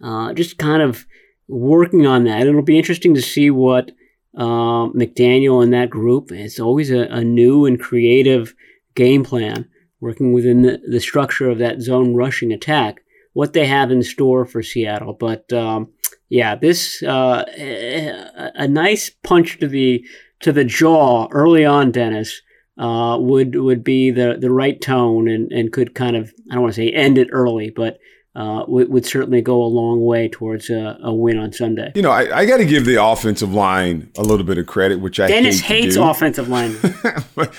[0.00, 1.04] uh, just kind of
[1.48, 2.46] working on that.
[2.46, 3.90] It'll be interesting to see what
[4.36, 6.30] um, McDaniel and that group.
[6.30, 8.54] It's always a, a new and creative
[8.94, 9.68] game plan
[10.00, 13.00] working within the, the structure of that zone rushing attack.
[13.32, 15.92] What they have in store for Seattle, but um,
[16.28, 20.04] yeah, this uh, a, a nice punch to the
[20.40, 22.42] to the jaw early on, Dennis.
[22.78, 26.62] Uh, would would be the, the right tone and, and could kind of I don't
[26.62, 27.98] want to say end it early, but
[28.36, 31.90] uh, would, would certainly go a long way towards a, a win on Sunday.
[31.96, 35.00] You know, I, I got to give the offensive line a little bit of credit,
[35.00, 36.94] which I Dennis hate hates offensive linemen.
[37.34, 37.52] but,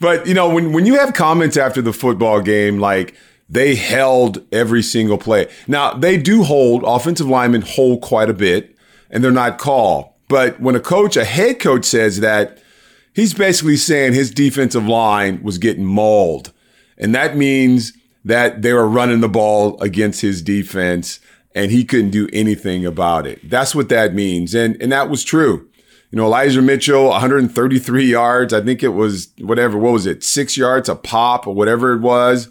[0.00, 3.14] but you know, when when you have comments after the football game like
[3.48, 5.48] they held every single play.
[5.66, 8.76] Now they do hold offensive linemen hold quite a bit,
[9.10, 10.10] and they're not called.
[10.28, 12.62] But when a coach, a head coach, says that,
[13.18, 16.52] he's basically saying his defensive line was getting mauled,
[16.96, 17.92] and that means
[18.24, 21.18] that they were running the ball against his defense,
[21.52, 23.40] and he couldn't do anything about it.
[23.50, 25.68] That's what that means, and and that was true.
[26.12, 28.54] You know, Elijah Mitchell, 133 yards.
[28.54, 29.76] I think it was whatever.
[29.76, 30.22] What was it?
[30.22, 32.48] Six yards a pop or whatever it was.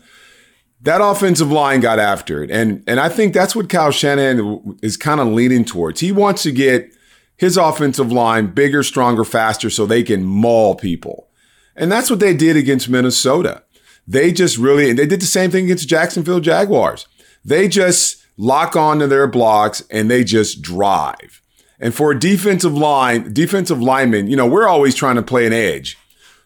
[0.82, 4.98] That offensive line got after it, and and I think that's what Kyle Shanahan is
[4.98, 6.02] kind of leaning towards.
[6.02, 6.92] He wants to get
[7.38, 11.30] his offensive line bigger, stronger, faster, so they can maul people,
[11.76, 13.63] and that's what they did against Minnesota.
[14.08, 17.08] They just really, and they did the same thing against Jacksonville Jaguars.
[17.43, 21.41] They just lock onto their blocks and they just drive.
[21.80, 25.54] And for a defensive line, defensive lineman, you know, we're always trying to play an
[25.54, 25.97] edge.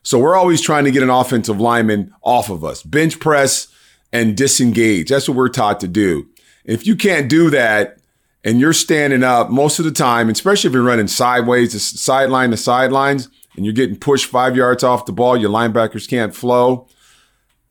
[0.04, 3.68] So we're always trying to get an offensive lineman off of us, bench press
[4.12, 5.10] and disengage.
[5.10, 6.28] That's what we're taught to do.
[6.66, 7.98] If you can't do that
[8.44, 12.58] and you're standing up most of the time, especially if you're running sideways, sideline to
[12.58, 16.88] sidelines, and you're getting pushed five yards off the ball, your linebackers can't flow.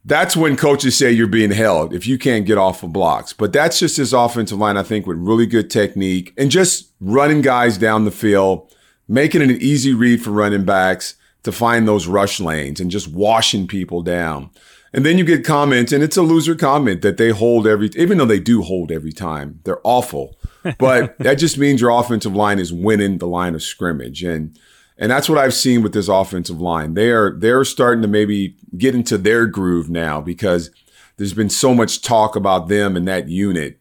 [0.04, 3.33] That's when coaches say you're being held if you can't get off of blocks.
[3.33, 7.42] But that's just his offensive line, I think, with really good technique and just running
[7.42, 8.74] guys down the field,
[9.09, 13.09] making it an easy read for running backs to find those rush lanes and just
[13.09, 14.50] washing people down.
[14.92, 18.18] And then you get comments, and it's a loser comment that they hold every, even
[18.18, 19.61] though they do hold every time.
[19.64, 20.37] They're awful.
[20.79, 24.24] But that just means your offensive line is winning the line of scrimmage.
[24.24, 24.59] And
[24.98, 26.94] and that's what I've seen with this offensive line.
[26.94, 30.70] They are they're starting to maybe get into their groove now because
[31.16, 33.79] there's been so much talk about them and that unit.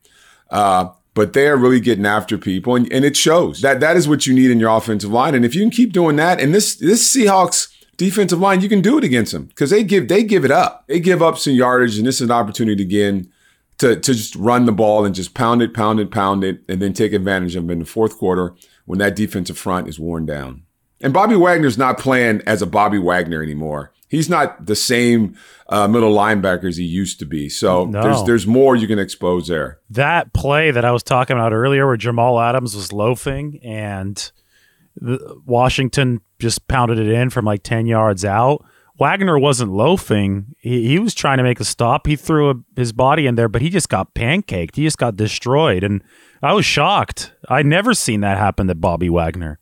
[0.50, 3.62] Uh, but they are really getting after people, and, and it shows.
[3.62, 5.36] That that is what you need in your offensive line.
[5.36, 7.67] And if you can keep doing that, and this this Seahawks
[8.00, 10.86] defensive line, you can do it against them because they give they give it up.
[10.88, 13.32] They give up some yardage, and this is an opportunity again
[13.78, 16.82] to to just run the ball and just pound it, pound it, pound it, and
[16.82, 20.26] then take advantage of them in the fourth quarter when that defensive front is worn
[20.26, 20.64] down.
[21.02, 23.92] And Bobby Wagner's not playing as a Bobby Wagner anymore.
[24.10, 25.36] He's not the same
[25.70, 27.48] uh, middle linebacker as he used to be.
[27.48, 28.02] So No.
[28.02, 29.80] there's there's more you can expose there.
[29.92, 34.32] That play that I was talking about earlier, where Jamal Adams was loafing and
[35.00, 38.66] the, Washington just pounded it in from like 10 yards out.
[39.00, 40.56] Wagner wasn't loafing.
[40.60, 42.06] He, he was trying to make a stop.
[42.06, 44.76] He threw a, his body in there, but he just got pancaked.
[44.76, 45.84] He just got destroyed.
[45.84, 46.04] And
[46.44, 47.34] I was shocked.
[47.48, 49.60] I'd never seen that happen to Bobby Wagner.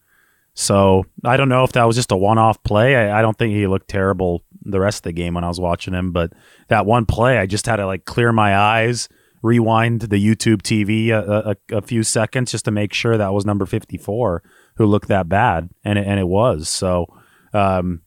[0.56, 2.96] So I don't know if that was just a one off play.
[2.96, 5.60] I, I don't think he looked terrible the rest of the game when I was
[5.60, 6.12] watching him.
[6.12, 6.34] But
[6.70, 9.08] that one play, I just had to like clear my eyes,
[9.44, 13.46] rewind the YouTube TV a, a, a few seconds just to make sure that was
[13.46, 14.42] number 54
[14.78, 15.70] who looked that bad.
[15.84, 16.70] And it, and it was.
[16.70, 17.08] So,
[17.54, 18.02] um,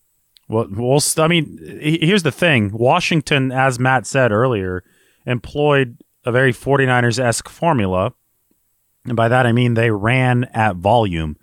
[0.49, 4.83] well, well, I mean, here's the thing Washington, as Matt said earlier,
[5.27, 8.13] employed a very 49ers esque formula.
[9.07, 11.37] And by that, I mean they ran at volume.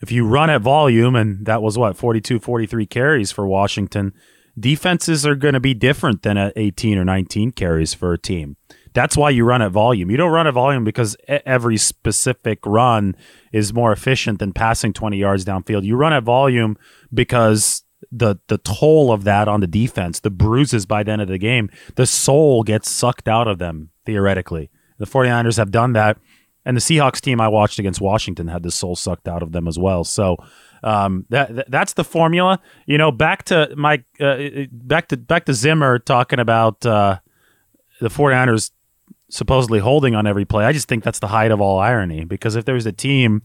[0.00, 4.12] If you run at volume, and that was what, 42, 43 carries for Washington,
[4.58, 8.56] defenses are going to be different than at 18 or 19 carries for a team.
[8.92, 10.10] That's why you run at volume.
[10.10, 13.16] You don't run at volume because every specific run
[13.52, 15.84] is more efficient than passing 20 yards downfield.
[15.84, 16.76] You run at volume
[17.12, 21.28] because the the toll of that on the defense, the bruises by the end of
[21.28, 24.70] the game, the soul gets sucked out of them theoretically.
[24.98, 26.18] The 49ers have done that
[26.64, 29.66] and the Seahawks team I watched against Washington had the soul sucked out of them
[29.66, 30.04] as well.
[30.04, 30.36] So
[30.82, 32.60] um, that, that that's the formula.
[32.86, 34.36] You know, back to Mike, uh,
[34.70, 37.18] back to back to Zimmer talking about uh,
[38.00, 38.70] the 49ers
[39.30, 40.64] supposedly holding on every play.
[40.64, 43.42] I just think that's the height of all irony because if there's a team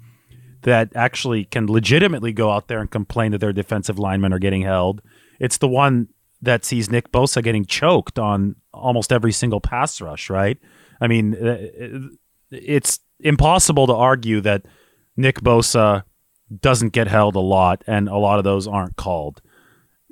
[0.64, 4.64] that actually can legitimately go out there and complain that their defensive linemen are getting
[4.64, 5.02] held,
[5.40, 6.10] it's the one
[6.42, 10.58] that sees Nick Bosa getting choked on almost every single pass rush, right?
[11.00, 12.10] I mean, uh,
[12.52, 14.66] it's impossible to argue that
[15.16, 16.04] Nick Bosa
[16.60, 19.42] doesn't get held a lot and a lot of those aren't called.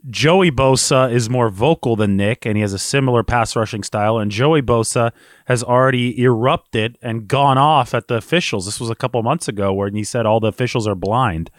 [0.10, 4.18] Joey Bosa is more vocal than Nick, and he has a similar pass rushing style.
[4.18, 5.12] And Joey Bosa
[5.45, 8.66] has already erupted and gone off at the officials.
[8.66, 11.49] This was a couple months ago where he said all the officials are blind.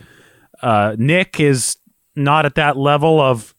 [0.60, 1.78] Uh, Nick is
[2.16, 3.54] not at that level of.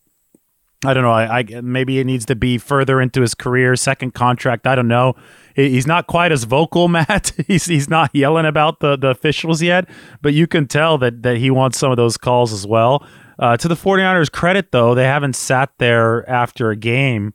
[0.86, 1.12] I don't know.
[1.12, 4.68] I, I maybe it needs to be further into his career, second contract.
[4.68, 5.16] I don't know.
[5.56, 7.32] He's not quite as vocal, Matt.
[7.48, 9.90] he's he's not yelling about the the officials yet,
[10.22, 13.04] but you can tell that that he wants some of those calls as well.
[13.38, 17.34] Uh, to the 49ers' credit, though, they haven't sat there after a game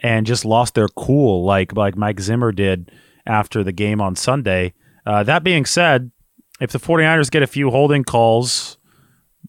[0.00, 2.92] and just lost their cool like like Mike Zimmer did
[3.26, 4.74] after the game on Sunday.
[5.04, 6.10] Uh, that being said,
[6.60, 8.78] if the 49ers get a few holding calls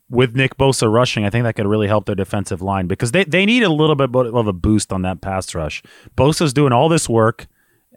[0.10, 3.24] with Nick Bosa rushing, I think that could really help their defensive line because they,
[3.24, 5.84] they need a little bit of a boost on that pass rush.
[6.16, 7.48] Bosa's doing all this work,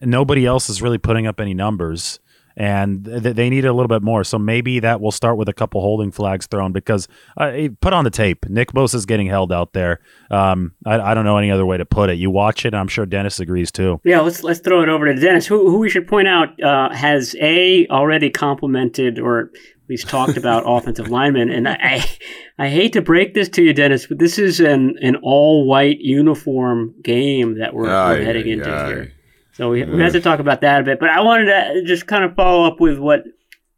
[0.00, 2.20] and nobody else is really putting up any numbers
[2.57, 4.24] and th- they need a little bit more.
[4.24, 8.05] So maybe that will start with a couple holding flags thrown because uh, put on
[8.05, 8.48] the tape.
[8.48, 10.00] Nick Bosa is getting held out there.
[10.30, 12.14] Um, I, I, don't know any other way to put it.
[12.14, 14.00] You watch it, and I'm sure Dennis agrees too.
[14.05, 16.94] Yeah, let's let's throw it over to Dennis, who, who we should point out uh,
[16.94, 19.48] has a already complimented or at
[19.88, 22.18] least talked about offensive linemen, and I, I,
[22.59, 26.00] I hate to break this to you, Dennis, but this is an an all white
[26.00, 29.12] uniform game that we're, we're heading into here.
[29.53, 30.98] So we, we have to talk about that a bit.
[30.98, 33.24] But I wanted to just kind of follow up with what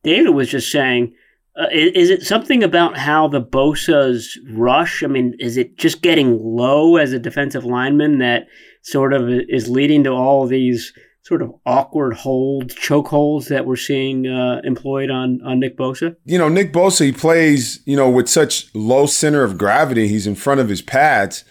[0.03, 1.15] David was just saying.
[1.57, 5.03] Uh, is, is, it something about how the Bosa's rush?
[5.03, 8.47] I mean, is it just getting low as a defensive lineman that
[8.83, 13.77] sort of is leading to all these sort of awkward hold choke holds that we're
[13.77, 16.17] seeing uh, employed on on Nick Bosa?
[16.25, 20.09] You know, Nick Bosa he plays you know with such low center of gravity.
[20.09, 21.45] He's in front of his pads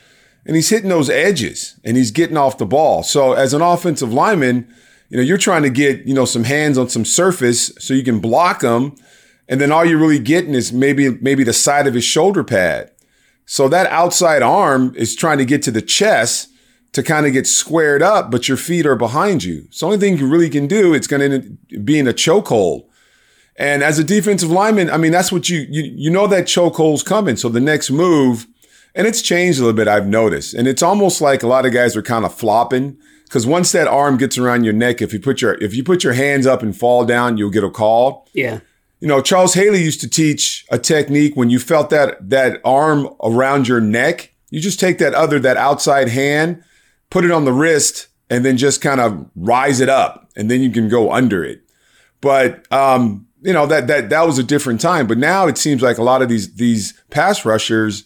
[0.45, 3.03] and he's hitting those edges and he's getting off the ball.
[3.03, 4.67] So as an offensive lineman,
[5.09, 8.03] you know, you're trying to get, you know, some hands on some surface so you
[8.03, 8.95] can block him.
[9.47, 12.91] And then all you're really getting is maybe, maybe the side of his shoulder pad.
[13.45, 16.49] So that outside arm is trying to get to the chest
[16.93, 19.67] to kind of get squared up, but your feet are behind you.
[19.71, 21.29] So the only thing you really can do, it's going
[21.69, 22.85] to be in a chokehold.
[23.55, 27.03] And as a defensive lineman, I mean, that's what you, you, you know that chokehold's
[27.03, 27.35] coming.
[27.35, 28.47] So the next move
[28.95, 30.53] and it's changed a little bit, I've noticed.
[30.53, 32.97] And it's almost like a lot of guys are kind of flopping.
[33.25, 36.03] Because once that arm gets around your neck, if you put your if you put
[36.03, 38.27] your hands up and fall down, you'll get a call.
[38.33, 38.59] Yeah.
[38.99, 43.09] You know, Charles Haley used to teach a technique when you felt that that arm
[43.23, 46.63] around your neck, you just take that other, that outside hand,
[47.09, 50.61] put it on the wrist, and then just kind of rise it up, and then
[50.61, 51.63] you can go under it.
[52.21, 55.07] But um, you know, that that that was a different time.
[55.07, 58.03] But now it seems like a lot of these these pass rushers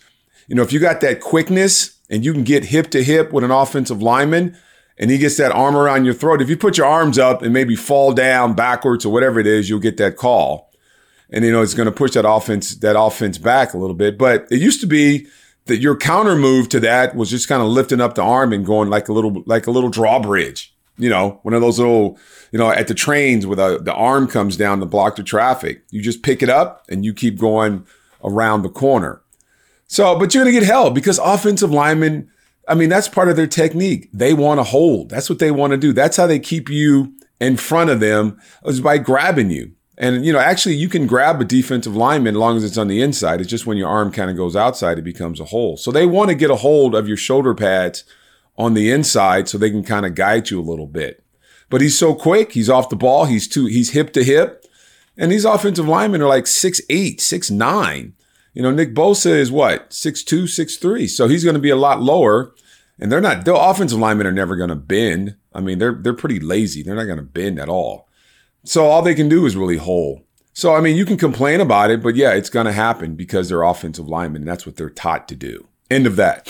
[0.47, 3.43] you know, if you got that quickness and you can get hip to hip with
[3.43, 4.57] an offensive lineman
[4.97, 7.53] and he gets that arm around your throat, if you put your arms up and
[7.53, 10.71] maybe fall down backwards or whatever it is, you'll get that call.
[11.29, 14.17] And you know, it's going to push that offense that offense back a little bit.
[14.17, 15.27] But it used to be
[15.65, 18.65] that your counter move to that was just kind of lifting up the arm and
[18.65, 20.73] going like a little like a little drawbridge.
[20.97, 22.17] You know, one of those little,
[22.51, 25.83] you know, at the trains where the, the arm comes down to block the traffic.
[25.91, 27.85] You just pick it up and you keep going
[28.23, 29.21] around the corner.
[29.87, 32.29] So, but you're going to get held because offensive linemen,
[32.67, 34.09] I mean, that's part of their technique.
[34.13, 35.09] They want to hold.
[35.09, 35.93] That's what they want to do.
[35.93, 39.71] That's how they keep you in front of them is by grabbing you.
[39.97, 42.87] And, you know, actually you can grab a defensive lineman as long as it's on
[42.87, 43.41] the inside.
[43.41, 45.77] It's just when your arm kind of goes outside, it becomes a hole.
[45.77, 48.03] So they want to get a hold of your shoulder pads
[48.57, 51.23] on the inside so they can kind of guide you a little bit.
[51.69, 52.51] But he's so quick.
[52.51, 53.25] He's off the ball.
[53.25, 54.65] He's too, he's hip to hip.
[55.17, 58.13] And these offensive linemen are like six eight, six nine.
[58.57, 61.05] You know, Nick Bosa is what, six two, six three.
[61.05, 62.55] So he's going to be a lot lower.
[62.97, 65.35] And they're not, the offensive linemen are never going to bend.
[65.53, 66.81] I mean, they're, they're pretty lazy.
[66.81, 68.09] They're not going to bend at all.
[68.63, 70.23] So all they can do is really hold.
[70.53, 73.47] So, I mean, you can complain about it, but yeah, it's going to happen because
[73.47, 74.41] they're offensive linemen.
[74.41, 75.67] And that's what they're taught to do.
[75.91, 76.49] End of that.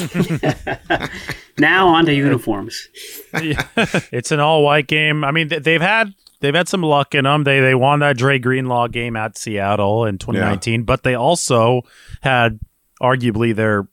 [1.58, 2.88] now on to uniforms.
[3.34, 5.26] it's an all white game.
[5.26, 7.44] I mean, they've had they've had some luck in them.
[7.44, 10.84] They they won that Dre Greenlaw game at Seattle in 2019, yeah.
[10.84, 11.82] but they also
[12.22, 12.60] had
[13.02, 13.88] arguably their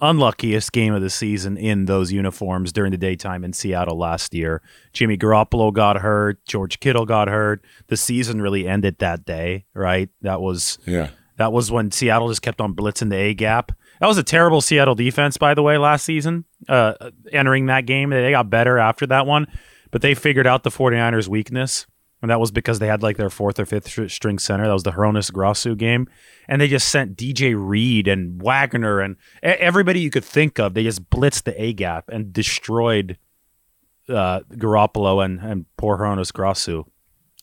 [0.00, 4.62] unluckiest game of the season in those uniforms during the daytime in Seattle last year.
[4.92, 7.64] Jimmy Garoppolo got hurt, George Kittle got hurt.
[7.88, 10.08] The season really ended that day, right?
[10.22, 11.10] That was yeah.
[11.36, 13.72] That was when Seattle just kept on blitzing the A gap.
[14.00, 16.44] That was a terrible Seattle defense, by the way, last season.
[16.68, 16.94] Uh,
[17.32, 19.48] entering that game, they got better after that one.
[19.94, 21.86] But they figured out the 49ers' weakness.
[22.20, 24.66] And that was because they had like their fourth or fifth string center.
[24.66, 26.08] That was the Hroniss Grasu game.
[26.48, 30.74] And they just sent DJ Reed and Wagner and everybody you could think of.
[30.74, 33.18] They just blitzed the A gap and destroyed
[34.08, 36.86] uh, Garoppolo and, and poor Hroniss Grasu.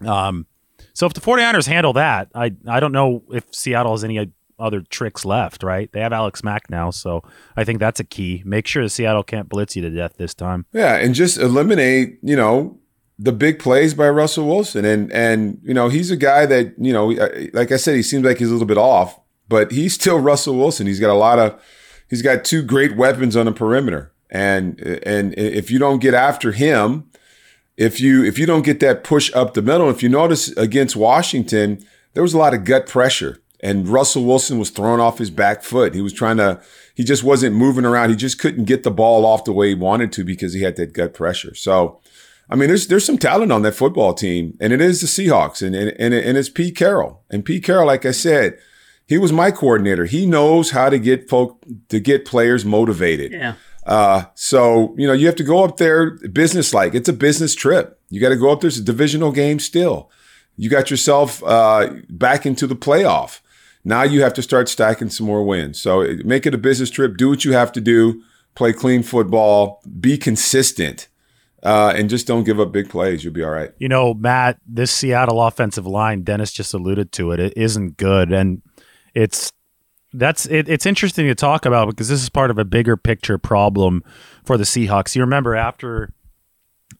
[0.06, 0.45] Um,
[0.91, 4.30] so if the 49ers handle that, I, I don't know if Seattle has any
[4.62, 5.91] other tricks left, right?
[5.91, 7.24] They have Alex Mack now, so
[7.57, 8.43] I think that's a key.
[8.45, 10.66] Make sure the Seattle can't blitz you to death this time.
[10.72, 12.80] Yeah, and just eliminate, you know,
[13.18, 14.84] the big plays by Russell Wilson.
[14.86, 18.03] And and you know, he's a guy that, you know, uh, like I said, he
[18.03, 20.88] seems like he's a little bit off, but he's still Russell Wilson.
[20.88, 21.62] He's got a lot of
[22.09, 24.12] he's got two great weapons on the perimeter.
[24.30, 27.09] And and if you don't get after him,
[27.78, 30.95] if you if you don't get that push up the middle, if you notice against
[30.95, 31.84] Washington,
[32.14, 33.39] there was a lot of gut pressure.
[33.64, 35.93] And Russell Wilson was thrown off his back foot.
[35.93, 36.62] He was trying to,
[36.95, 38.09] he just wasn't moving around.
[38.09, 40.76] He just couldn't get the ball off the way he wanted to because he had
[40.78, 41.53] that gut pressure.
[41.53, 42.01] So
[42.51, 45.66] I mean, there's there's some talent on that football team, and it is the Seahawks,
[45.66, 47.24] and and and, and it's Pete Carroll.
[47.30, 48.59] And Pete Carroll, like I said,
[49.07, 50.03] he was my coordinator.
[50.03, 53.32] He knows how to get folk to get players motivated.
[53.32, 53.55] Yeah.
[53.86, 56.93] Uh, so you know, you have to go up there business like.
[56.93, 57.97] It's a business trip.
[58.09, 58.68] You got to go up there.
[58.68, 60.12] It's a divisional game still.
[60.57, 63.39] You got yourself uh, back into the playoff.
[63.84, 65.82] Now you have to start stacking some more wins.
[65.82, 67.17] So make it a business trip.
[67.17, 68.23] Do what you have to do.
[68.55, 69.82] Play clean football.
[69.99, 71.07] Be consistent
[71.63, 73.23] uh, and just don't give up big plays.
[73.23, 73.71] You'll be all right.
[73.77, 77.39] You know, Matt, this Seattle offensive line, Dennis just alluded to it.
[77.39, 78.61] It isn't good, and
[79.13, 79.51] it's
[80.13, 83.38] that's it, it's interesting to talk about because this is part of a bigger picture
[83.38, 84.03] problem
[84.43, 85.15] for the Seahawks.
[85.15, 86.13] You remember after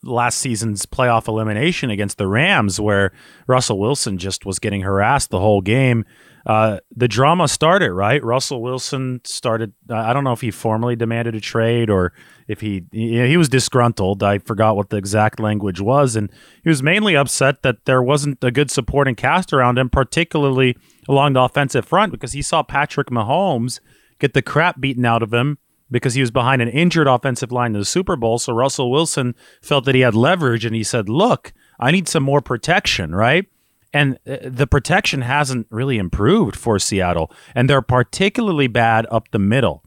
[0.04, 3.12] last season's playoff elimination against the Rams, where
[3.48, 6.06] Russell Wilson just was getting harassed the whole game
[6.46, 8.24] uh, the drama started, right?
[8.24, 9.74] Russell Wilson started.
[9.90, 12.14] I don't know if he formally demanded a trade or
[12.48, 14.24] if he he was disgruntled.
[14.24, 16.32] I forgot what the exact language was, and
[16.64, 20.76] he was mainly upset that there wasn't a good supporting cast around him, particularly
[21.08, 23.80] along the offensive front, because he saw Patrick Mahomes
[24.20, 25.58] get the crap beaten out of him
[25.92, 28.40] because he was behind an injured offensive line in the Super Bowl.
[28.40, 32.24] So Russell Wilson felt that he had leverage, and he said, "Look, I need some
[32.24, 33.46] more protection, right?"
[33.94, 37.32] And uh, the protection hasn't really improved for Seattle.
[37.54, 39.84] And they're particularly bad up the middle.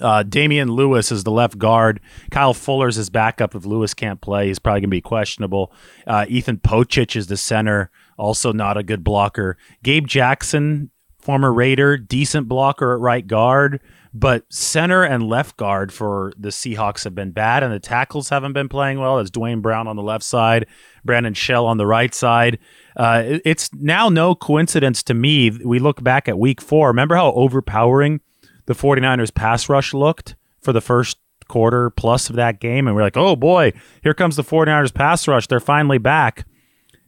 [0.00, 2.00] Uh, Damien Lewis is the left guard.
[2.30, 4.46] Kyle Fuller's his backup if Lewis can't play.
[4.46, 5.72] He's probably going to be questionable.
[6.06, 9.56] Uh, Ethan Pocic is the center, also not a good blocker.
[9.82, 10.90] Gabe Jackson,
[11.30, 13.80] former Raider, decent blocker at right guard.
[14.12, 18.52] But center and left guard for the Seahawks have been bad, and the tackles haven't
[18.54, 19.20] been playing well.
[19.20, 20.66] As Duane Brown on the left side,
[21.04, 22.58] Brandon Shell on the right side.
[22.96, 25.50] Uh, it's now no coincidence to me.
[25.50, 26.88] We look back at week four.
[26.88, 28.20] Remember how overpowering
[28.66, 31.16] the 49ers pass rush looked for the first
[31.46, 32.88] quarter plus of that game?
[32.88, 33.72] And we're like, oh boy,
[34.02, 35.46] here comes the 49ers pass rush.
[35.46, 36.44] They're finally back.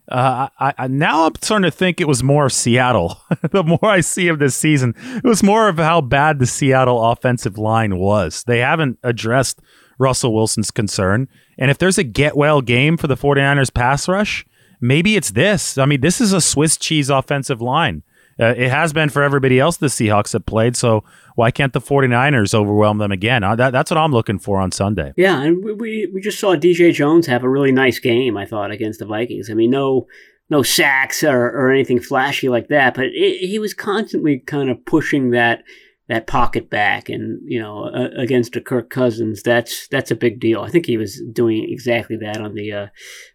[0.08, 3.20] Uh, I, I, now I'm starting to think it was more Seattle.
[3.50, 7.02] the more I see of this season, it was more of how bad the Seattle
[7.02, 8.42] offensive line was.
[8.44, 9.60] They haven't addressed
[9.98, 11.28] Russell Wilson's concern.
[11.56, 14.44] And if there's a get well game for the 49ers pass rush,
[14.80, 15.78] maybe it's this.
[15.78, 18.02] I mean, this is a Swiss cheese offensive line.
[18.40, 20.76] Uh, it has been for everybody else the Seahawks have played.
[20.76, 21.04] So
[21.34, 23.42] why can't the 49ers overwhelm them again?
[23.44, 25.12] Uh, that, that's what I'm looking for on Sunday.
[25.16, 28.70] Yeah, and we, we just saw DJ Jones have a really nice game, I thought,
[28.70, 29.50] against the Vikings.
[29.50, 30.06] I mean, no
[30.50, 34.84] no sacks or, or anything flashy like that, but it, he was constantly kind of
[34.84, 35.62] pushing that
[36.08, 40.40] that pocket back and you know uh, against a Kirk Cousins that's that's a big
[40.40, 40.60] deal.
[40.60, 42.86] I think he was doing exactly that on the uh,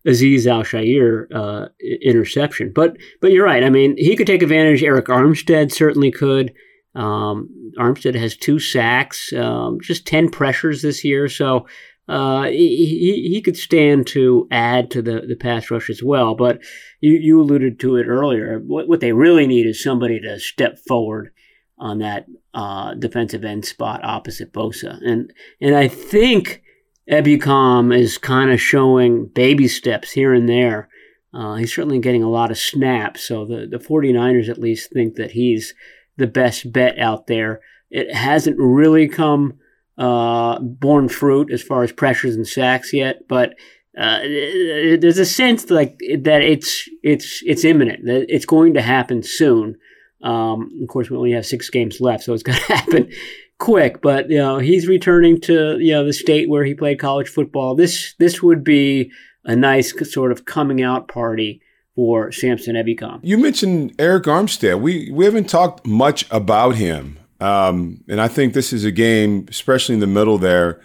[0.06, 1.70] Azeez Al-Shaair uh,
[2.04, 2.72] interception.
[2.76, 3.64] But but you're right.
[3.64, 4.82] I mean, he could take advantage.
[4.82, 6.54] Arik Armstead certainly could.
[6.98, 11.68] Um, Armstead has two sacks, um, just ten pressures this year, so
[12.10, 16.36] uh, he, he could stand to add to the, the pass rush as well.
[16.36, 16.60] But
[17.02, 18.60] you, you alluded to it earlier.
[18.60, 21.32] What, what they really need is somebody to step forward
[21.78, 24.98] on that uh, defensive end spot opposite Bosa.
[25.06, 25.32] And
[25.62, 26.64] and I think
[27.10, 30.90] Ebukam is kind of showing baby steps here and there.
[31.34, 35.16] Uh, he's certainly getting a lot of snaps, so the, the 49ers at least think
[35.16, 35.76] that he's
[36.18, 37.62] the best bet out there.
[37.90, 39.60] It hasn't really come
[39.98, 43.56] uh, borne fruit as far as pressures and sacks yet, but
[43.98, 49.24] uh, there's a sense like that it's it's it's imminent that it's going to happen
[49.24, 49.76] soon.
[50.22, 53.12] Um, of course, we only have six games left, so it's going to happen
[53.58, 54.02] quick.
[54.02, 57.74] But you know, he's returning to you know the state where he played college football.
[57.74, 59.12] This this would be
[59.46, 61.62] a nice sort of coming out party
[61.98, 63.20] for Samson Ebukam.
[63.24, 64.80] You mentioned Arik Armstead.
[64.80, 69.48] We we haven't talked much about him, um, and I think this is a game,
[69.50, 70.80] especially in the middle there,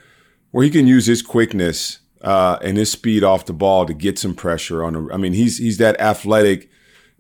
[0.53, 4.19] where he can use his quickness uh, and his speed off the ball to get
[4.19, 4.97] some pressure on.
[4.97, 6.71] A, I mean, he's he's that athletic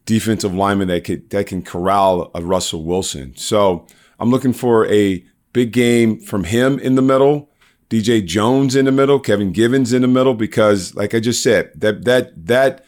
[0.07, 3.36] defensive lineman that can that can corral a Russell Wilson.
[3.36, 3.86] So
[4.18, 5.22] I'm looking for a
[5.53, 7.51] big game from him in the middle.
[7.90, 11.72] DJ Jones in the middle, Kevin Givens in the middle, because like I just said,
[11.74, 12.86] that that that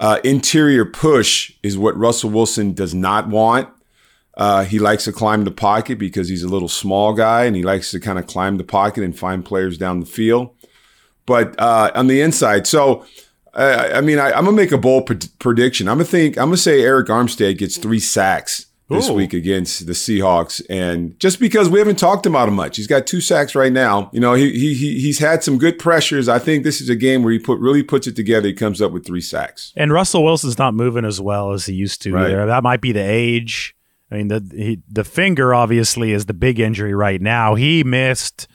[0.00, 3.68] uh, interior push is what Russell Wilson does not want.
[4.34, 7.62] Uh, he likes to climb the pocket because he's a little small guy and he
[7.62, 10.50] likes to kind of climb the pocket and find players down the field.
[11.26, 13.04] But uh, on the inside, so
[13.52, 15.88] I, mean, I, am gonna make a bold pred- prediction.
[15.88, 16.38] I'm gonna think.
[16.38, 19.14] I'm gonna say Arik Armstead gets three sacks this Ooh.
[19.14, 23.06] week against the Seahawks, and just because we haven't talked about him much, he's got
[23.06, 24.10] two sacks right now.
[24.12, 26.28] You know, he he he's had some good pressures.
[26.28, 28.48] I think this is a game where he put really puts it together.
[28.48, 29.72] He comes up with three sacks.
[29.76, 32.26] And Russell Wilson's not moving as well as he used to right.
[32.26, 32.46] either.
[32.46, 33.74] That might be the age.
[34.10, 37.54] I mean, the he, the finger obviously is the big injury right now.
[37.54, 38.48] He missed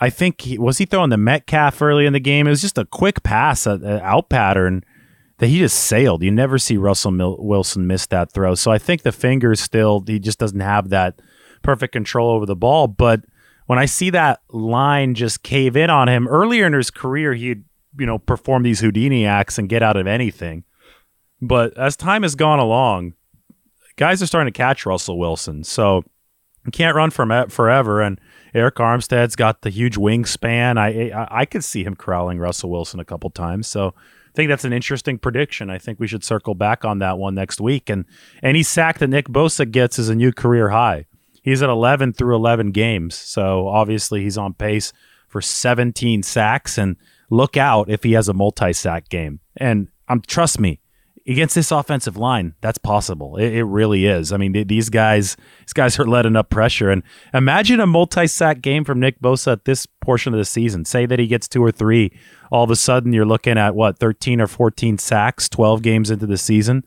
[0.00, 2.46] I think he was he throwing the Metcalf early in the game.
[2.46, 4.84] It was just a quick pass, a, a out pattern
[5.38, 6.22] that he just sailed.
[6.22, 8.54] You never see Russell Mil- Wilson miss that throw.
[8.54, 11.20] So I think the fingers still he just doesn't have that
[11.62, 12.88] perfect control over the ball.
[12.88, 13.24] But
[13.66, 17.64] when I see that line just cave in on him earlier in his career, he'd
[17.98, 20.64] you know perform these Houdini acts and get out of anything.
[21.40, 23.14] But as time has gone along,
[23.96, 25.62] guys are starting to catch Russell Wilson.
[25.62, 26.02] So
[26.66, 28.20] you can't run from forever and
[28.54, 30.78] Arik Armstead's got the huge wingspan.
[30.78, 33.68] I, I I could see him corralling Russell Wilson a couple times.
[33.68, 33.94] So
[34.38, 35.68] think that's an interesting prediction.
[35.68, 37.90] I think we should circle back on that one next week.
[37.90, 38.04] And
[38.40, 41.06] any sack that Nick Bosa gets is a new career high.
[41.42, 43.16] He's at 11 through 11 games.
[43.16, 44.92] So obviously he's on pace
[45.26, 46.78] for 17 sacks.
[46.78, 46.94] And
[47.30, 49.40] look out if he has a multi sack game.
[49.56, 50.78] And um, trust me,
[51.28, 53.36] against this offensive line, that's possible.
[53.36, 54.32] It, it really is.
[54.32, 56.90] I mean, these guys, these guys are letting up pressure.
[56.90, 57.02] And
[57.34, 60.84] imagine a multi-sack game from Nick Bosa at this portion of the season.
[60.84, 62.12] Say that he gets two or three.
[62.50, 66.26] All of a sudden, you're looking at what 13 or 14 sacks, 12 games into
[66.26, 66.82] the season.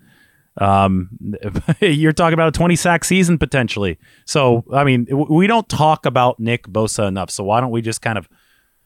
[0.58, 1.10] Um,
[1.80, 4.00] you're talking about a 20 sack season potentially.
[4.26, 7.30] So, I mean, we don't talk about Nick Bosa enough.
[7.30, 8.28] So why don't we just kind of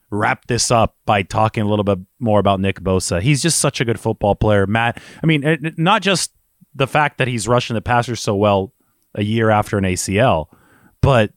[0.10, 3.22] wrap this up by talking a little bit more about Nick Bosa.
[3.22, 5.02] He's just such a good football player, Matt.
[5.22, 6.32] I mean, it, not just
[6.74, 8.74] the fact that he's rushing the passer so well
[9.14, 10.48] a year after an ACL,
[11.02, 11.32] but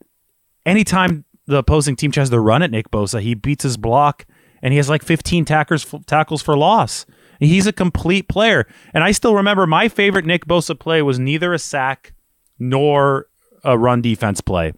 [0.65, 4.25] anytime the opposing team tries to run at Nick Bosa, he beats his block
[4.61, 7.05] and he has like 15 tackles tackles for loss.
[7.39, 8.67] He's a complete player.
[8.93, 12.13] And I still remember my favorite Nick Bosa play was neither a sack
[12.59, 13.27] nor
[13.63, 14.73] a run defense play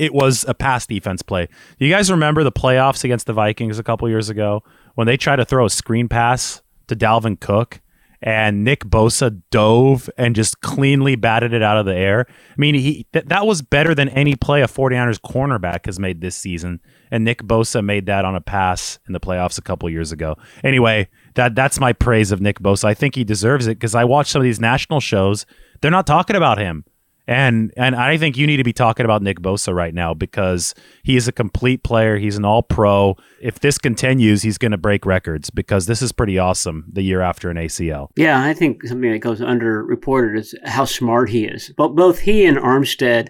[0.00, 1.46] it was a pass defense play.
[1.78, 5.36] You guys remember the playoffs against the Vikings a couple years ago when they tried
[5.36, 7.82] to throw a screen pass to Dalvin Cook
[8.22, 12.24] and Nick Bosa dove and just cleanly batted it out of the air?
[12.28, 16.22] I mean, he th- that was better than any play a 49ers cornerback has made
[16.22, 16.80] this season.
[17.10, 20.38] And Nick Bosa made that on a pass in the playoffs a couple years ago.
[20.64, 22.84] Anyway, that that's my praise of Nick Bosa.
[22.86, 25.44] I think he deserves it because I watch some of these national shows.
[25.82, 26.86] They're not talking about him.
[27.26, 30.74] And and I think you need to be talking about Nick Bosa right now because
[31.02, 32.18] he is a complete player.
[32.18, 33.16] He's an all pro.
[33.40, 37.20] If this continues, he's going to break records because this is pretty awesome the year
[37.20, 38.08] after an ACL.
[38.16, 41.72] Yeah, I think something that goes underreported is how smart he is.
[41.76, 43.28] But both he and Armstead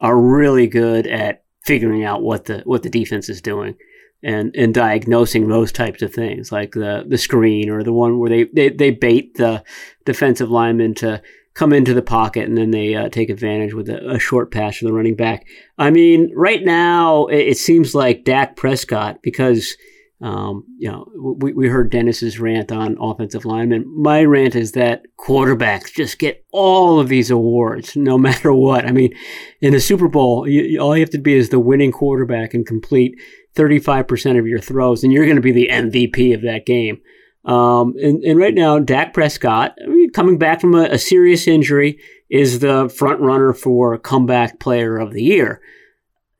[0.00, 3.76] are really good at figuring out what the what the defense is doing
[4.22, 8.30] and and diagnosing those types of things like the the screen or the one where
[8.30, 9.62] they they, they bait the
[10.04, 11.22] defensive lineman to
[11.54, 14.78] come into the pocket and then they uh, take advantage with a, a, short pass
[14.78, 15.46] to the running back.
[15.78, 19.76] I mean, right now it, it seems like Dak Prescott because
[20.22, 23.84] um, you know we, we heard Dennis's rant on offensive linemen.
[24.00, 28.86] My rant is that quarterbacks just get all of these awards no matter what.
[28.86, 29.12] I mean,
[29.60, 32.66] in the Super Bowl, you, all you have to be is the winning quarterback and
[32.66, 33.18] complete
[33.56, 37.00] 35% of your throws, and you're going to be the MVP of that game.
[37.44, 39.74] Um, and, and, right now, Dak Prescott,
[40.12, 45.14] coming back from a, a, serious injury, is the front runner for comeback player of
[45.14, 45.62] the year.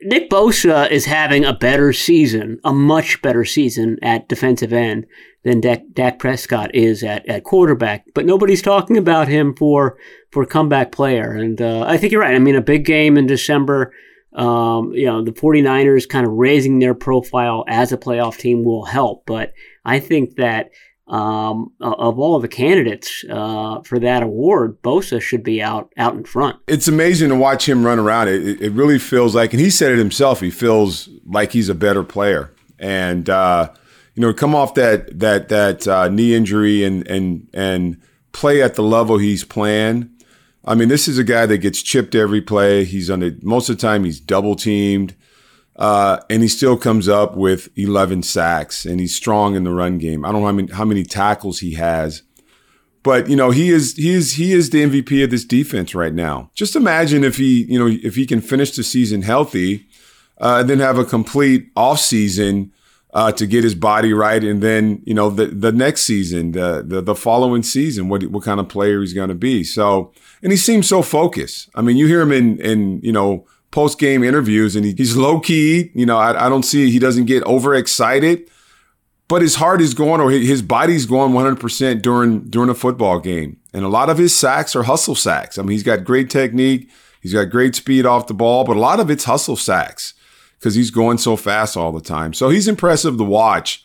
[0.02, 5.06] Nick Bosa is having a better season, a much better season at defensive end
[5.44, 8.06] than Dak, Dak Prescott is at, at quarterback.
[8.14, 9.98] But nobody's talking about him for
[10.30, 11.32] for comeback player.
[11.32, 12.34] And uh, I think you're right.
[12.34, 13.92] I mean, a big game in December.
[14.32, 18.84] Um, you know, the 49ers kind of raising their profile as a playoff team will
[18.84, 19.24] help.
[19.26, 19.52] But
[19.84, 20.70] I think that
[21.10, 26.14] um, of all of the candidates uh, for that award, Bosa should be out out
[26.14, 26.58] in front.
[26.68, 28.28] It's amazing to watch him run around.
[28.28, 30.40] It, it really feels like, and he said it himself.
[30.40, 33.72] He feels like he's a better player, and uh,
[34.14, 38.00] you know, come off that that that uh, knee injury and and and
[38.30, 40.08] play at the level he's playing.
[40.64, 42.84] I mean, this is a guy that gets chipped every play.
[42.84, 45.16] He's on the most of the time he's double teamed.
[45.80, 49.96] Uh, and he still comes up with 11 sacks and he's strong in the run
[49.96, 50.26] game.
[50.26, 52.22] I don't know how many, how many tackles he has,
[53.02, 56.12] but you know, he is, he is, he is the MVP of this defense right
[56.12, 56.50] now.
[56.54, 59.86] Just imagine if he, you know, if he can finish the season healthy,
[60.38, 62.72] uh, and then have a complete off season,
[63.12, 64.42] uh, to get his body right.
[64.44, 68.44] And then, you know, the, the next season, the, the, the following season, what, what
[68.44, 69.64] kind of player he's going to be.
[69.64, 70.12] So,
[70.42, 71.68] and he seems so focused.
[71.74, 75.16] I mean, you hear him in, in, you know, post game interviews and he, he's
[75.16, 75.90] low key.
[75.94, 78.48] You know, I, I don't see, he doesn't get overexcited,
[79.28, 83.58] but his heart is going or his body's going 100% during, during a football game.
[83.72, 85.58] And a lot of his sacks are hustle sacks.
[85.58, 86.90] I mean, he's got great technique.
[87.20, 90.14] He's got great speed off the ball, but a lot of it's hustle sacks
[90.58, 92.32] because he's going so fast all the time.
[92.34, 93.84] So he's impressive to watch.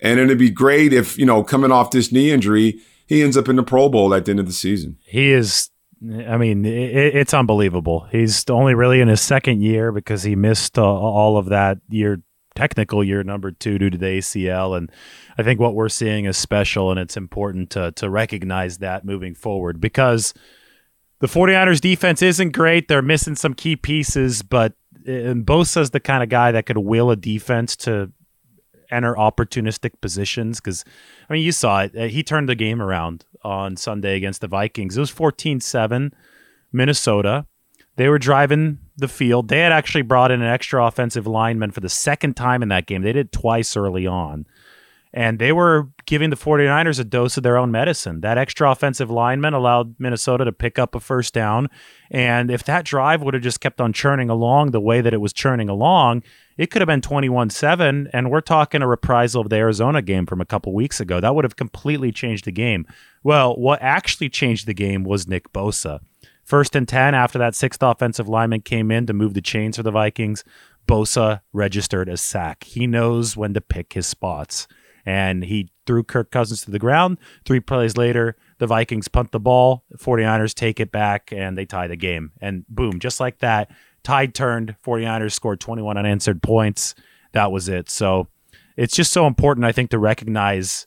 [0.00, 3.48] And it'd be great if, you know, coming off this knee injury, he ends up
[3.48, 4.98] in the Pro Bowl at the end of the season.
[5.04, 5.70] He is
[6.10, 8.06] I mean, it, it's unbelievable.
[8.10, 12.22] He's only really in his second year because he missed uh, all of that year,
[12.54, 14.76] technical year number two due to the ACL.
[14.76, 14.90] And
[15.38, 19.34] I think what we're seeing is special, and it's important to, to recognize that moving
[19.34, 20.34] forward because
[21.20, 22.88] the 49ers defense isn't great.
[22.88, 24.74] They're missing some key pieces, but
[25.06, 28.10] and Bosa's the kind of guy that could will a defense to
[28.94, 30.84] enter opportunistic positions because
[31.28, 34.48] I mean you saw it uh, he turned the game around on Sunday against the
[34.48, 34.96] Vikings.
[34.96, 36.12] It was 14-7
[36.72, 37.46] Minnesota.
[37.96, 39.48] They were driving the field.
[39.48, 42.86] They had actually brought in an extra offensive lineman for the second time in that
[42.86, 43.02] game.
[43.02, 44.46] They did twice early on
[45.16, 48.20] and they were giving the 49ers a dose of their own medicine.
[48.22, 51.68] That extra offensive lineman allowed Minnesota to pick up a first down.
[52.10, 55.20] And if that drive would have just kept on churning along the way that it
[55.20, 56.24] was churning along,
[56.58, 58.08] it could have been 21 7.
[58.12, 61.20] And we're talking a reprisal of the Arizona game from a couple weeks ago.
[61.20, 62.84] That would have completely changed the game.
[63.22, 66.00] Well, what actually changed the game was Nick Bosa.
[66.42, 69.84] First and 10 after that sixth offensive lineman came in to move the chains for
[69.84, 70.42] the Vikings.
[70.88, 72.64] Bosa registered a sack.
[72.64, 74.66] He knows when to pick his spots
[75.06, 77.18] and he threw Kirk Cousins to the ground.
[77.44, 81.86] Three plays later, the Vikings punt the ball, 49ers take it back, and they tie
[81.86, 82.32] the game.
[82.40, 83.70] And boom, just like that,
[84.02, 84.76] tide turned.
[84.84, 86.94] 49ers scored 21 unanswered points.
[87.32, 87.90] That was it.
[87.90, 88.28] So
[88.76, 90.86] it's just so important, I think, to recognize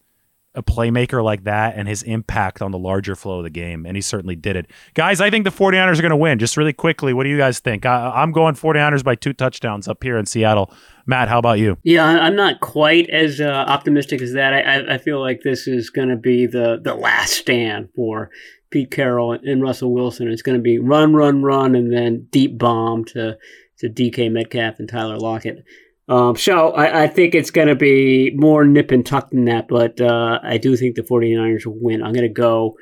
[0.57, 3.85] a playmaker like that and his impact on the larger flow of the game.
[3.85, 4.65] And he certainly did it.
[4.95, 6.39] Guys, I think the 49ers are going to win.
[6.39, 7.85] Just really quickly, what do you guys think?
[7.85, 10.73] I, am going 49ers by two touchdowns up here in Seattle.
[11.05, 11.77] Matt, how about you?
[11.83, 14.53] Yeah, I'm not quite as uh, optimistic as that.
[14.53, 18.31] I, I feel like this is going to be the, the last stand for
[18.71, 20.27] Pete Carroll and Russell Wilson.
[20.27, 23.37] It's going to be run, run, run, and then deep bomb to,
[23.77, 25.63] to DK Metcalf and Tyler Lockett.
[26.09, 29.67] Um, so I, I, think it's going to be more nip and tuck than that,
[29.67, 32.01] but uh, I do think the 49ers will win.
[32.01, 32.77] I'm going to go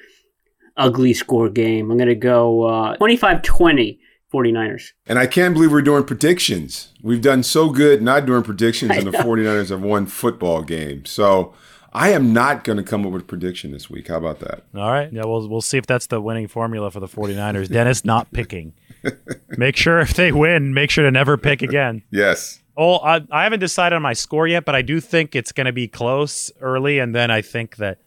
[0.77, 1.89] ugly score game.
[1.89, 3.99] I'm going to go uh, 25 20
[4.33, 4.89] 49ers.
[5.07, 6.93] And I can't believe we're doing predictions.
[7.01, 11.09] We've done so good not doing predictions, and the 49ers have won football games.
[11.09, 11.53] So
[11.93, 14.09] I am not going to come up with a prediction this week.
[14.09, 14.63] How about that?
[14.75, 15.11] All right.
[15.11, 17.69] Yeah, we'll, we'll see if that's the winning formula for the 49ers.
[17.69, 18.73] Dennis not picking.
[19.57, 22.03] make sure if they win, make sure to never pick again.
[22.11, 22.59] Yes.
[22.77, 25.65] Oh, I, I haven't decided on my score yet, but I do think it's going
[25.65, 27.99] to be close early, and then I think that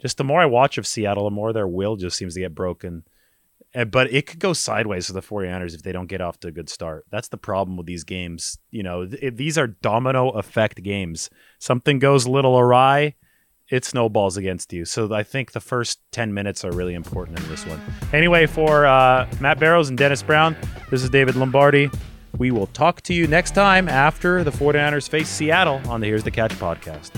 [0.00, 2.54] just the more I watch of Seattle, the more their will just seems to get
[2.54, 3.04] broken.
[3.90, 6.52] But it could go sideways for the 49ers if they don't get off to a
[6.52, 7.06] good start.
[7.10, 8.56] That's the problem with these games.
[8.70, 11.28] You know, these are domino effect games.
[11.58, 13.14] Something goes a little awry,
[13.70, 14.84] it snowballs against you.
[14.84, 17.80] So I think the first 10 minutes are really important in this one.
[18.12, 20.54] Anyway, for uh, Matt Barrows and Dennis Brown,
[20.90, 21.90] this is David Lombardi.
[22.38, 26.24] We will talk to you next time after the 49ers face Seattle on the Here's
[26.24, 27.12] the Catch podcast.